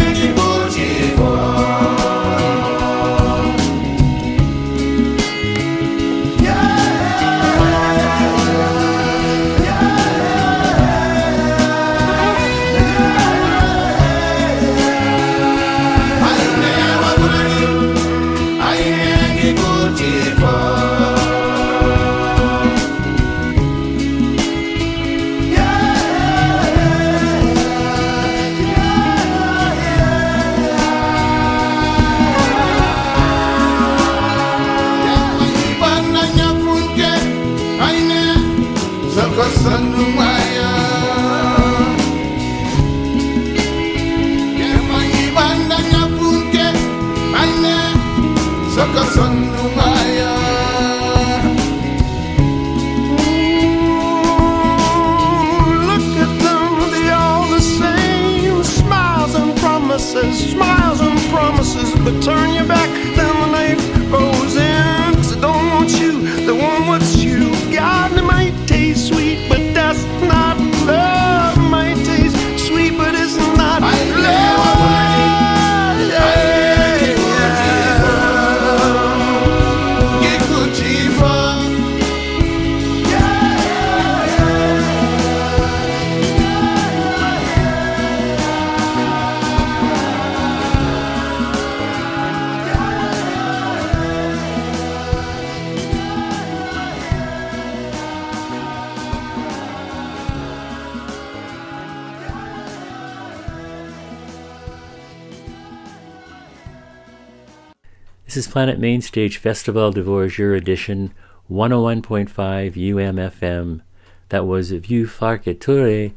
[108.61, 111.15] Planet Mainstage Festival du Voyageur edition
[111.51, 112.29] 101.5
[112.75, 113.81] UMFM.
[114.29, 116.13] That was Vieux Farka Touré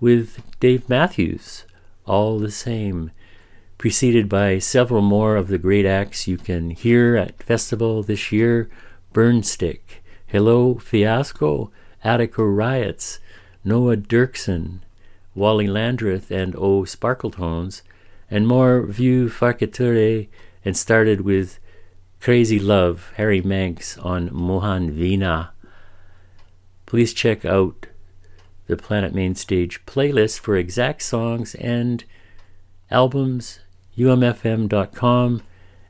[0.00, 1.66] with Dave Matthews,
[2.06, 3.10] all the same,
[3.76, 8.70] preceded by several more of the great acts you can hear at festival this year
[9.12, 11.70] Burnstick, Hello Fiasco,
[12.02, 13.20] Attica Riots,
[13.64, 14.78] Noah Derksen,
[15.34, 17.82] Wally Landreth, and O Sparkletones,
[18.30, 20.28] and more Vieux Farka Touré
[20.64, 21.58] and started with
[22.22, 25.48] Crazy Love, Harry Manx on Mohan veena.
[26.86, 27.88] Please check out
[28.68, 32.04] the Planet Mainstage playlist for exact songs and
[32.92, 33.58] albums,
[33.98, 35.42] umfm.com,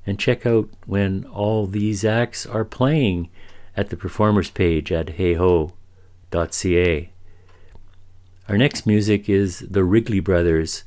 [0.07, 3.29] and check out when all these acts are playing
[3.77, 7.11] at the performers page at heho.ca.
[8.49, 10.85] Our next music is the Wrigley Brothers.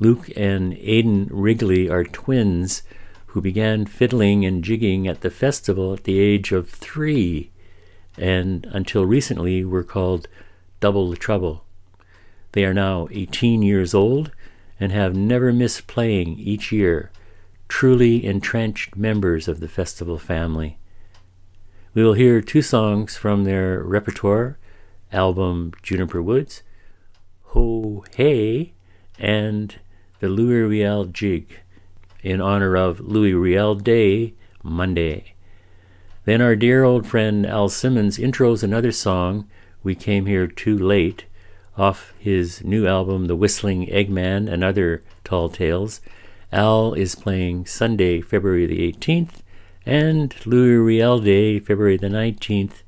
[0.00, 2.82] Luke and Aidan Wrigley are twins
[3.38, 7.52] who began fiddling and jigging at the festival at the age of three,
[8.16, 10.26] and until recently were called
[10.80, 11.64] Double the Trouble.
[12.50, 14.32] They are now 18 years old
[14.80, 17.12] and have never missed playing each year,
[17.68, 20.76] truly entrenched members of the festival family.
[21.94, 24.58] We will hear two songs from their repertoire
[25.12, 26.64] album Juniper Woods,
[27.54, 28.72] Ho Hey,
[29.16, 29.76] and
[30.18, 31.60] the Louis Riel Jig
[32.28, 35.32] in honor of Louis Riel Day, Monday.
[36.26, 39.48] Then our dear old friend Al Simmons intros another song,
[39.82, 41.24] We Came Here Too Late,
[41.78, 46.02] off his new album, The Whistling Eggman and Other Tall Tales.
[46.52, 49.40] Al is playing Sunday, February the 18th,
[49.86, 52.82] and Louis Riel Day, February the 19th,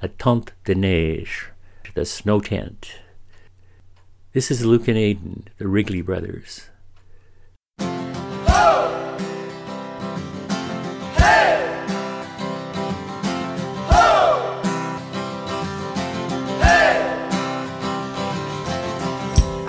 [0.00, 1.48] at Tente de Neige,
[1.94, 2.94] the snow tent.
[4.32, 6.70] This is Luke and Aidan, the Wrigley brothers.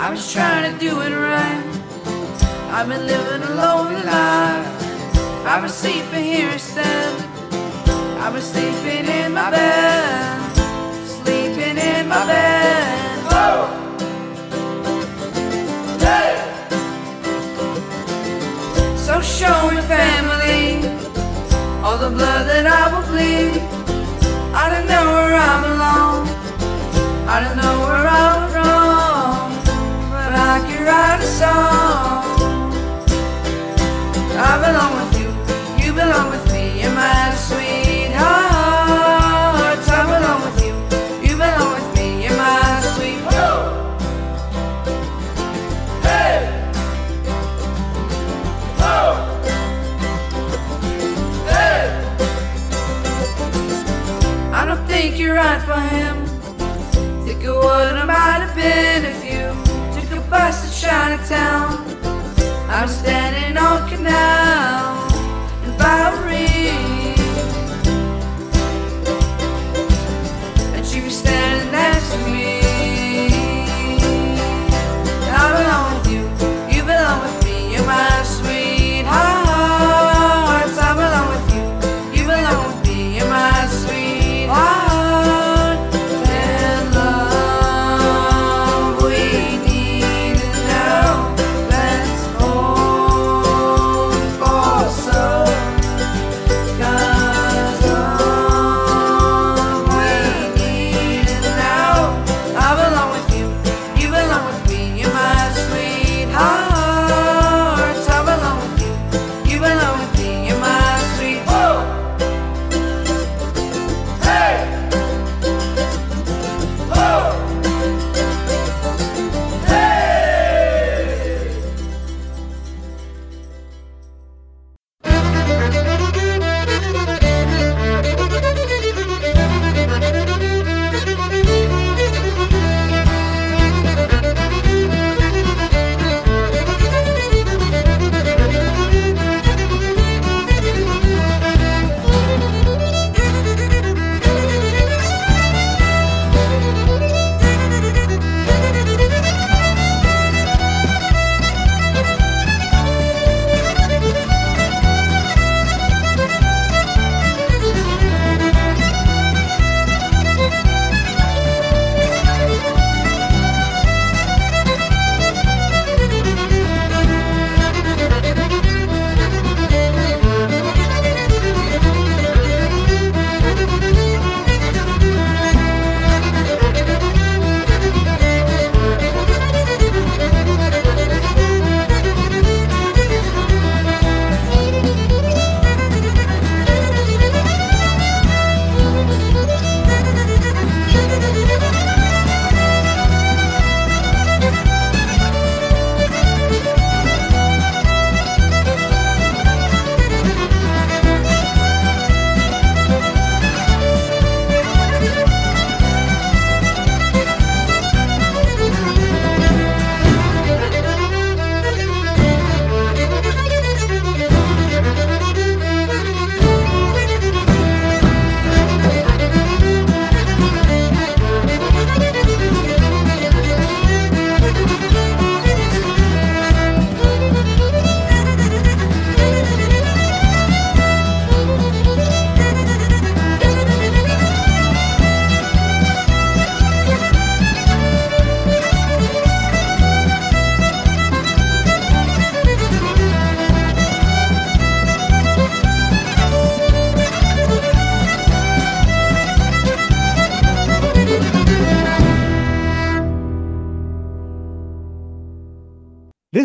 [0.04, 1.64] I was trying to do it right.
[2.74, 4.66] I've been living a lonely life.
[5.46, 7.14] I've been sleeping here instead.
[8.18, 10.56] I've been sleeping in my bed.
[11.06, 13.20] Sleeping in my bed.
[13.30, 13.68] Whoa!
[16.00, 16.34] Hey!
[18.98, 20.82] So show me family
[21.84, 23.62] all the blood that I will bleed.
[24.56, 26.28] I don't know where I belong.
[27.30, 28.51] I don't know where I was
[31.42, 32.22] song.
[34.50, 35.30] I belong with you,
[35.84, 38.22] you belong with me, you're my sweetheart.
[39.98, 40.74] I belong with you,
[41.28, 42.62] you belong with me, you're my
[42.94, 43.74] sweetheart.
[46.06, 46.38] Hey!
[48.92, 49.12] Oh!
[51.50, 51.86] Hey!
[54.54, 56.16] I don't think you're right for him.
[57.26, 59.21] Think of what I might have been if
[60.32, 61.84] bus to Chinatown.
[62.70, 65.12] I'm standing on Canal
[65.66, 66.51] in Bowery,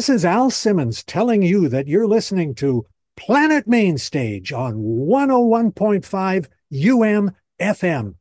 [0.07, 7.35] This is Al Simmons telling you that you're listening to Planet Mainstage on 101.5 UM
[7.61, 8.15] FM.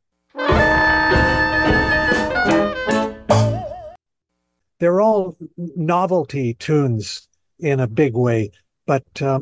[4.80, 7.28] They're all novelty tunes
[7.60, 8.50] in a big way,
[8.84, 9.38] but uh,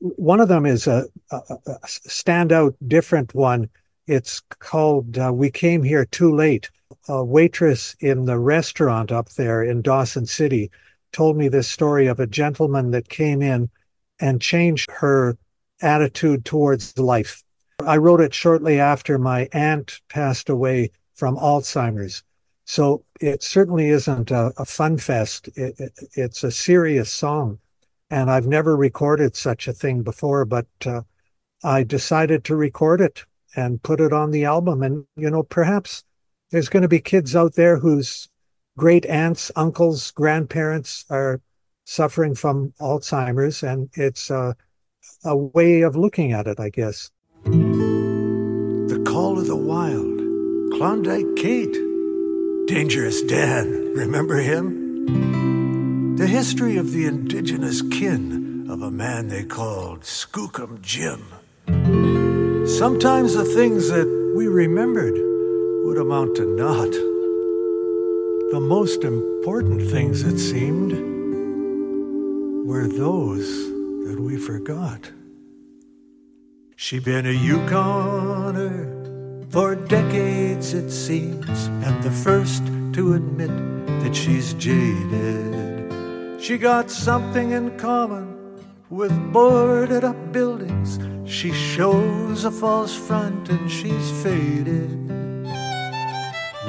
[0.00, 3.70] one of them is a, a, a standout, different one.
[4.08, 6.72] It's called uh, We Came Here Too Late.
[7.06, 10.72] A waitress in the restaurant up there in Dawson City
[11.14, 13.70] told me this story of a gentleman that came in
[14.20, 15.38] and changed her
[15.80, 17.42] attitude towards life.
[17.86, 22.22] I wrote it shortly after my aunt passed away from Alzheimer's.
[22.66, 25.48] So it certainly isn't a, a fun fest.
[25.54, 27.58] It, it, it's a serious song.
[28.10, 31.02] And I've never recorded such a thing before, but uh,
[31.62, 33.24] I decided to record it
[33.56, 34.82] and put it on the album.
[34.82, 36.04] And, you know, perhaps
[36.50, 38.28] there's going to be kids out there whose
[38.76, 41.40] great aunts, uncles, grandparents are
[41.84, 43.62] suffering from Alzheimer's.
[43.62, 44.56] And it's a,
[45.24, 47.10] a way of looking at it, I guess.
[47.44, 50.20] The Call of the Wild,
[50.72, 51.76] Klondike Kate,
[52.66, 56.16] Dangerous Dan, remember him?
[56.16, 61.26] The history of the indigenous kin of a man they called Skookum Jim.
[62.66, 65.14] Sometimes the things that we remembered
[65.84, 67.13] would amount to naught.
[68.54, 70.92] The most important things, it seemed,
[72.64, 73.48] were those
[74.06, 75.10] that we forgot.
[76.76, 78.70] She been a Yukoner
[79.50, 83.50] for decades, it seems, and the first to admit
[84.04, 86.40] that she's jaded.
[86.40, 88.38] She got something in common
[88.88, 91.00] with boarded up buildings.
[91.28, 95.00] She shows a false front and she's faded.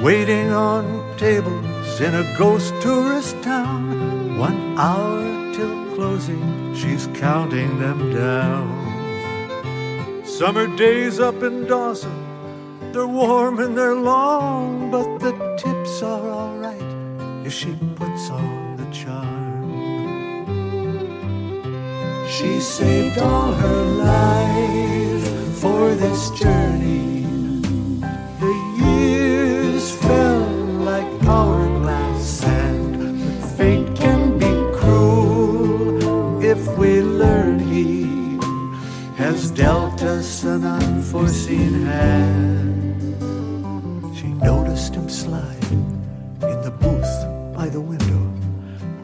[0.02, 4.38] Waiting on tables in a ghost tourist town.
[4.38, 8.66] One hour till closing, she's counting them down.
[10.24, 12.12] Summer days up in Dawson,
[12.92, 18.84] they're warm and they're long, but the tips are alright if she puts on the
[18.92, 19.36] charm.
[22.28, 27.15] She saved all her life for this journey.
[41.16, 43.00] Unforeseen hand.
[44.14, 48.22] She noticed him slide in the booth by the window.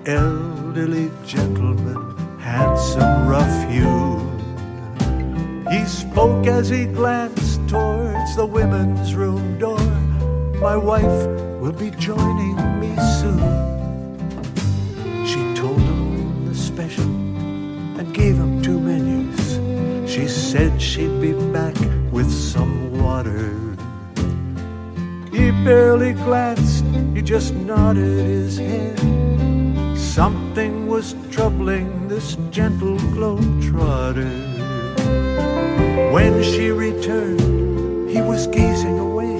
[0.05, 4.21] Elderly gentleman, handsome, rough hewn.
[5.71, 9.81] He spoke as he glanced towards the women's room door.
[10.61, 11.27] My wife
[11.61, 13.53] will be joining me soon.
[15.27, 17.11] She told him the special
[17.99, 20.11] and gave him two menus.
[20.11, 21.75] She said she'd be back
[22.13, 23.51] with some water.
[25.33, 26.85] He barely glanced,
[27.15, 28.99] he just nodded his head.
[29.97, 34.31] Something was troubling this gentle globetrotter.
[36.13, 39.37] When she returned, he was gazing away,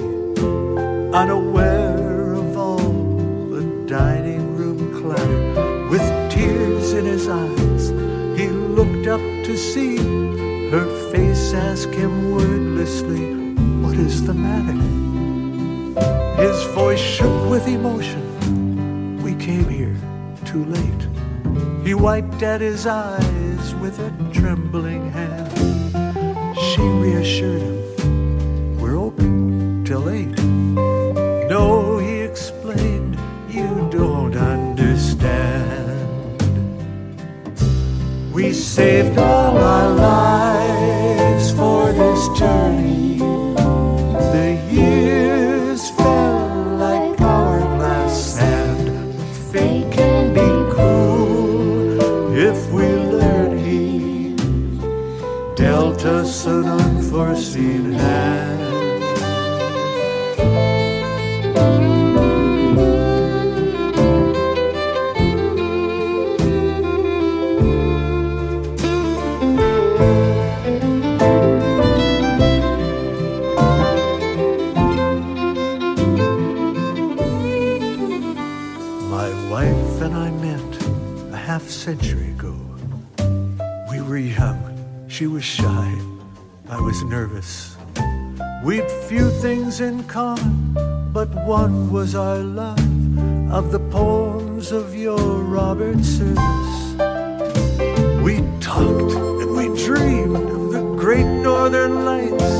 [1.13, 5.89] unaware of all the dining room clatter.
[5.89, 6.01] With
[6.31, 7.89] tears in his eyes,
[8.35, 10.12] he looked up to see
[11.13, 13.35] face ask him wordlessly,
[13.83, 14.81] What is the matter?
[16.41, 18.23] His voice shook with emotion.
[19.21, 19.95] We came here
[20.43, 21.03] too late.
[21.85, 25.51] He wiped at his eyes with a trembling hand.
[26.67, 30.35] She reassured him, We're open till eight.
[31.55, 33.19] No, he explained,
[33.49, 35.91] You don't understand.
[38.33, 40.42] We saved all our lives
[57.13, 58.59] unforeseen hand.
[79.09, 80.83] My wife and I met
[81.31, 82.55] a half century ago.
[83.91, 85.92] We were young, she was shy,
[86.83, 87.77] was nervous.
[88.61, 90.73] We'd few things in common,
[91.13, 92.77] but one was our love
[93.51, 96.75] of the poems of your Robert Service.
[98.21, 102.53] We talked and we dreamed of the great northern lights,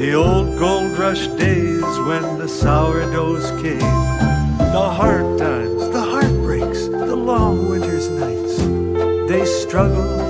[0.00, 3.94] the old gold rush days when the sourdoughs came,
[4.76, 8.56] the hard times, the heartbreaks, the long winter's nights.
[9.28, 10.23] They struggled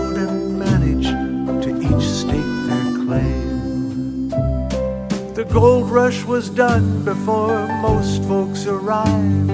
[5.55, 9.49] gold rush was done before most folks arrived.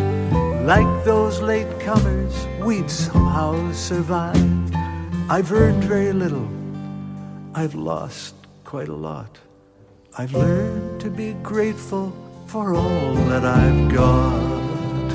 [0.64, 4.74] Like those late comers, we'd somehow survived.
[5.28, 6.48] I've earned very little,
[7.54, 9.38] I've lost quite a lot.
[10.16, 12.16] I've learned to be grateful
[12.46, 15.10] for all that I've got.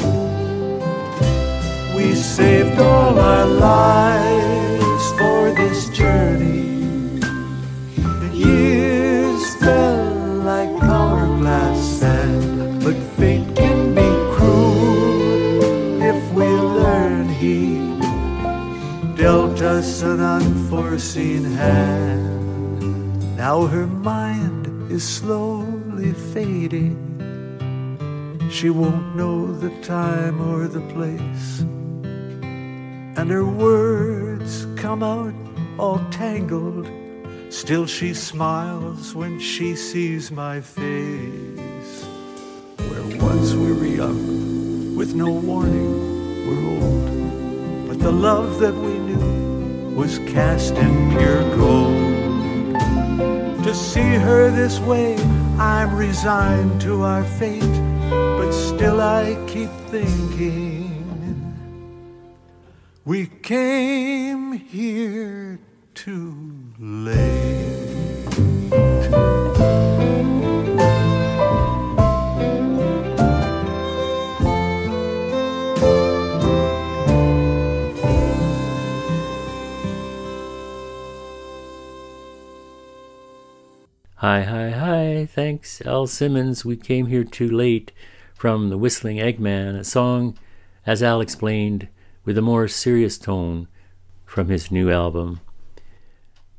[1.95, 4.64] We saved all our lives
[20.35, 23.37] unforeseen hand.
[23.37, 26.99] Now her mind is slowly fading.
[28.51, 31.61] She won't know the time or the place.
[33.17, 35.33] And her words come out
[35.79, 36.89] all tangled.
[37.49, 41.95] Still she smiles when she sees my face.
[42.89, 45.93] Where once we were young, with no warning,
[46.45, 47.87] we're old.
[47.87, 48.94] But the love that we
[49.95, 52.75] was cast in pure gold.
[53.63, 55.15] To see her this way,
[55.57, 57.77] I'm resigned to our fate.
[58.09, 60.95] But still I keep thinking
[63.05, 65.59] we came here
[65.93, 66.35] too
[66.79, 67.54] late.
[84.27, 85.27] Hi, hi, hi.
[85.31, 86.65] Thanks, Al Simmons.
[86.65, 87.91] We came here too late
[88.33, 90.35] from The Whistling Eggman, a song,
[90.83, 91.89] as Al explained,
[92.23, 93.67] with a more serious tone
[94.25, 95.41] from his new album.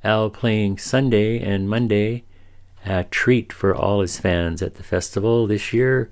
[0.05, 2.23] Al playing Sunday and Monday,
[2.85, 6.09] a treat for all his fans at the festival this year.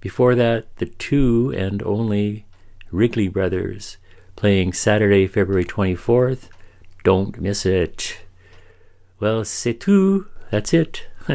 [0.00, 2.46] Before that, the two and only
[2.90, 3.98] Wrigley Brothers
[4.34, 6.48] playing Saturday, February 24th.
[7.04, 8.16] Don't miss it.
[9.18, 10.29] Well, c'est tout.
[10.50, 11.06] That's it.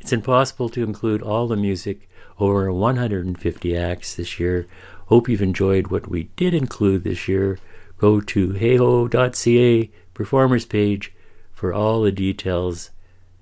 [0.00, 2.08] it's impossible to include all the music
[2.38, 4.66] over 150 acts this year.
[5.06, 7.58] Hope you've enjoyed what we did include this year.
[7.98, 11.12] Go to heho.ca performers page
[11.52, 12.90] for all the details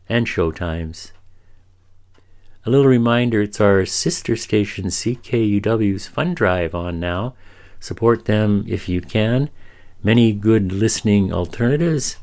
[0.08, 1.12] and show times.
[2.64, 7.34] A little reminder it's our sister station CKUW's Fund Drive on now.
[7.80, 9.50] Support them if you can.
[10.02, 12.16] Many good listening alternatives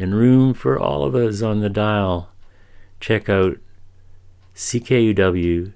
[0.00, 2.30] and room for all of us on the dial.
[3.00, 3.58] Check out
[4.54, 5.72] ckuw.ca.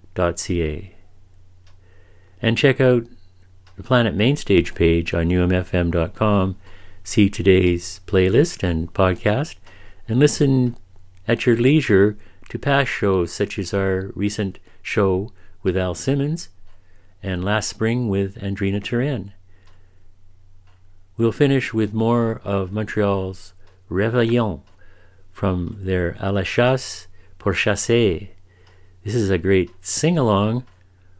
[2.43, 3.07] And check out
[3.77, 6.57] the Planet Mainstage page on umfm.com.
[7.03, 9.57] See today's playlist and podcast,
[10.07, 10.77] and listen
[11.27, 12.17] at your leisure
[12.51, 15.33] to past shows such as our recent show
[15.63, 16.51] with Al Simmons
[17.23, 19.33] and last spring with Andrina Turenne.
[21.17, 23.53] We'll finish with more of Montreal's
[23.95, 24.61] Réveillon
[25.31, 27.09] from their À la chasse
[27.39, 28.31] pour chasser.
[29.05, 30.65] This is a great sing along.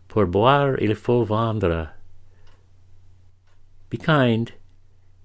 [0.09, 1.91] Pour boire, il faut vendre.
[3.91, 4.53] Be kind.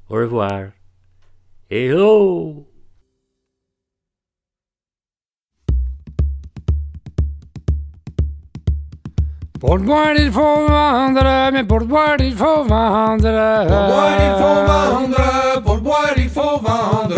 [0.10, 0.74] Au revoir.
[1.72, 2.66] Et ho!
[9.60, 13.68] Pour boire, il faut vendre, mais pour boire, il faut vendre.
[13.68, 17.09] Pour boire, il faut vendre, pour boire, il faut vendre.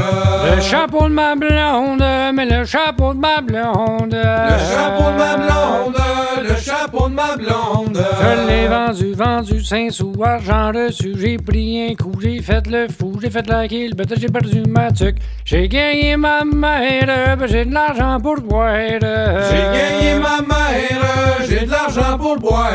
[0.43, 2.03] Le chapeau de ma blonde,
[2.33, 4.13] mais le chapeau de ma blonde.
[4.13, 5.97] Le chapeau de ma blonde,
[6.43, 8.03] le chapeau de ma blonde.
[8.21, 11.13] Je l'ai vendu, vendu 5 sous, argent reçu.
[11.17, 14.63] J'ai pris un coup, j'ai fait le fou, j'ai fait la kill, bête, j'ai perdu
[14.67, 15.17] ma tuque.
[15.45, 18.73] J'ai gagné ma mère, ben j'ai de l'argent pour boire.
[18.73, 21.03] J'ai gagné ma mère,
[21.47, 22.71] j'ai de l'argent pour boire.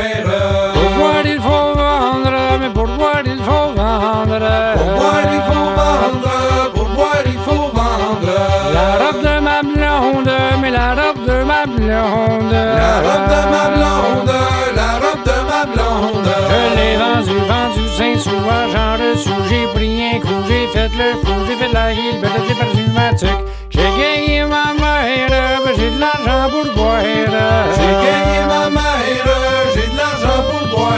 [21.87, 23.45] La bête, j'ai perdu ma tuque.
[23.69, 25.29] J'ai gagné ma mère,
[25.63, 27.01] ben j'ai de l'argent pour boire.
[27.01, 29.27] J'ai gagné ma mère,
[29.73, 30.93] j'ai de l'argent pour boire.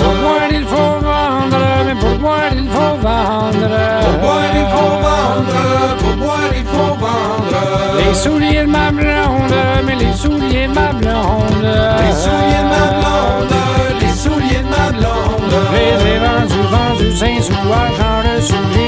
[0.00, 3.74] Pour boire, il faut vendre, mais pour boire, il faut vendre.
[4.02, 7.60] Pour boire, il faut vendre, pour boire, il faut vendre.
[7.98, 11.64] Les souliers de ma blonde, mais les souliers de ma blonde.
[12.02, 13.54] Les souliers de ma blonde,
[14.00, 15.54] les souliers de ma blonde.
[15.72, 18.54] Les ai vendus, vendus 5 sous, argent reçu.
[18.74, 18.81] J'ai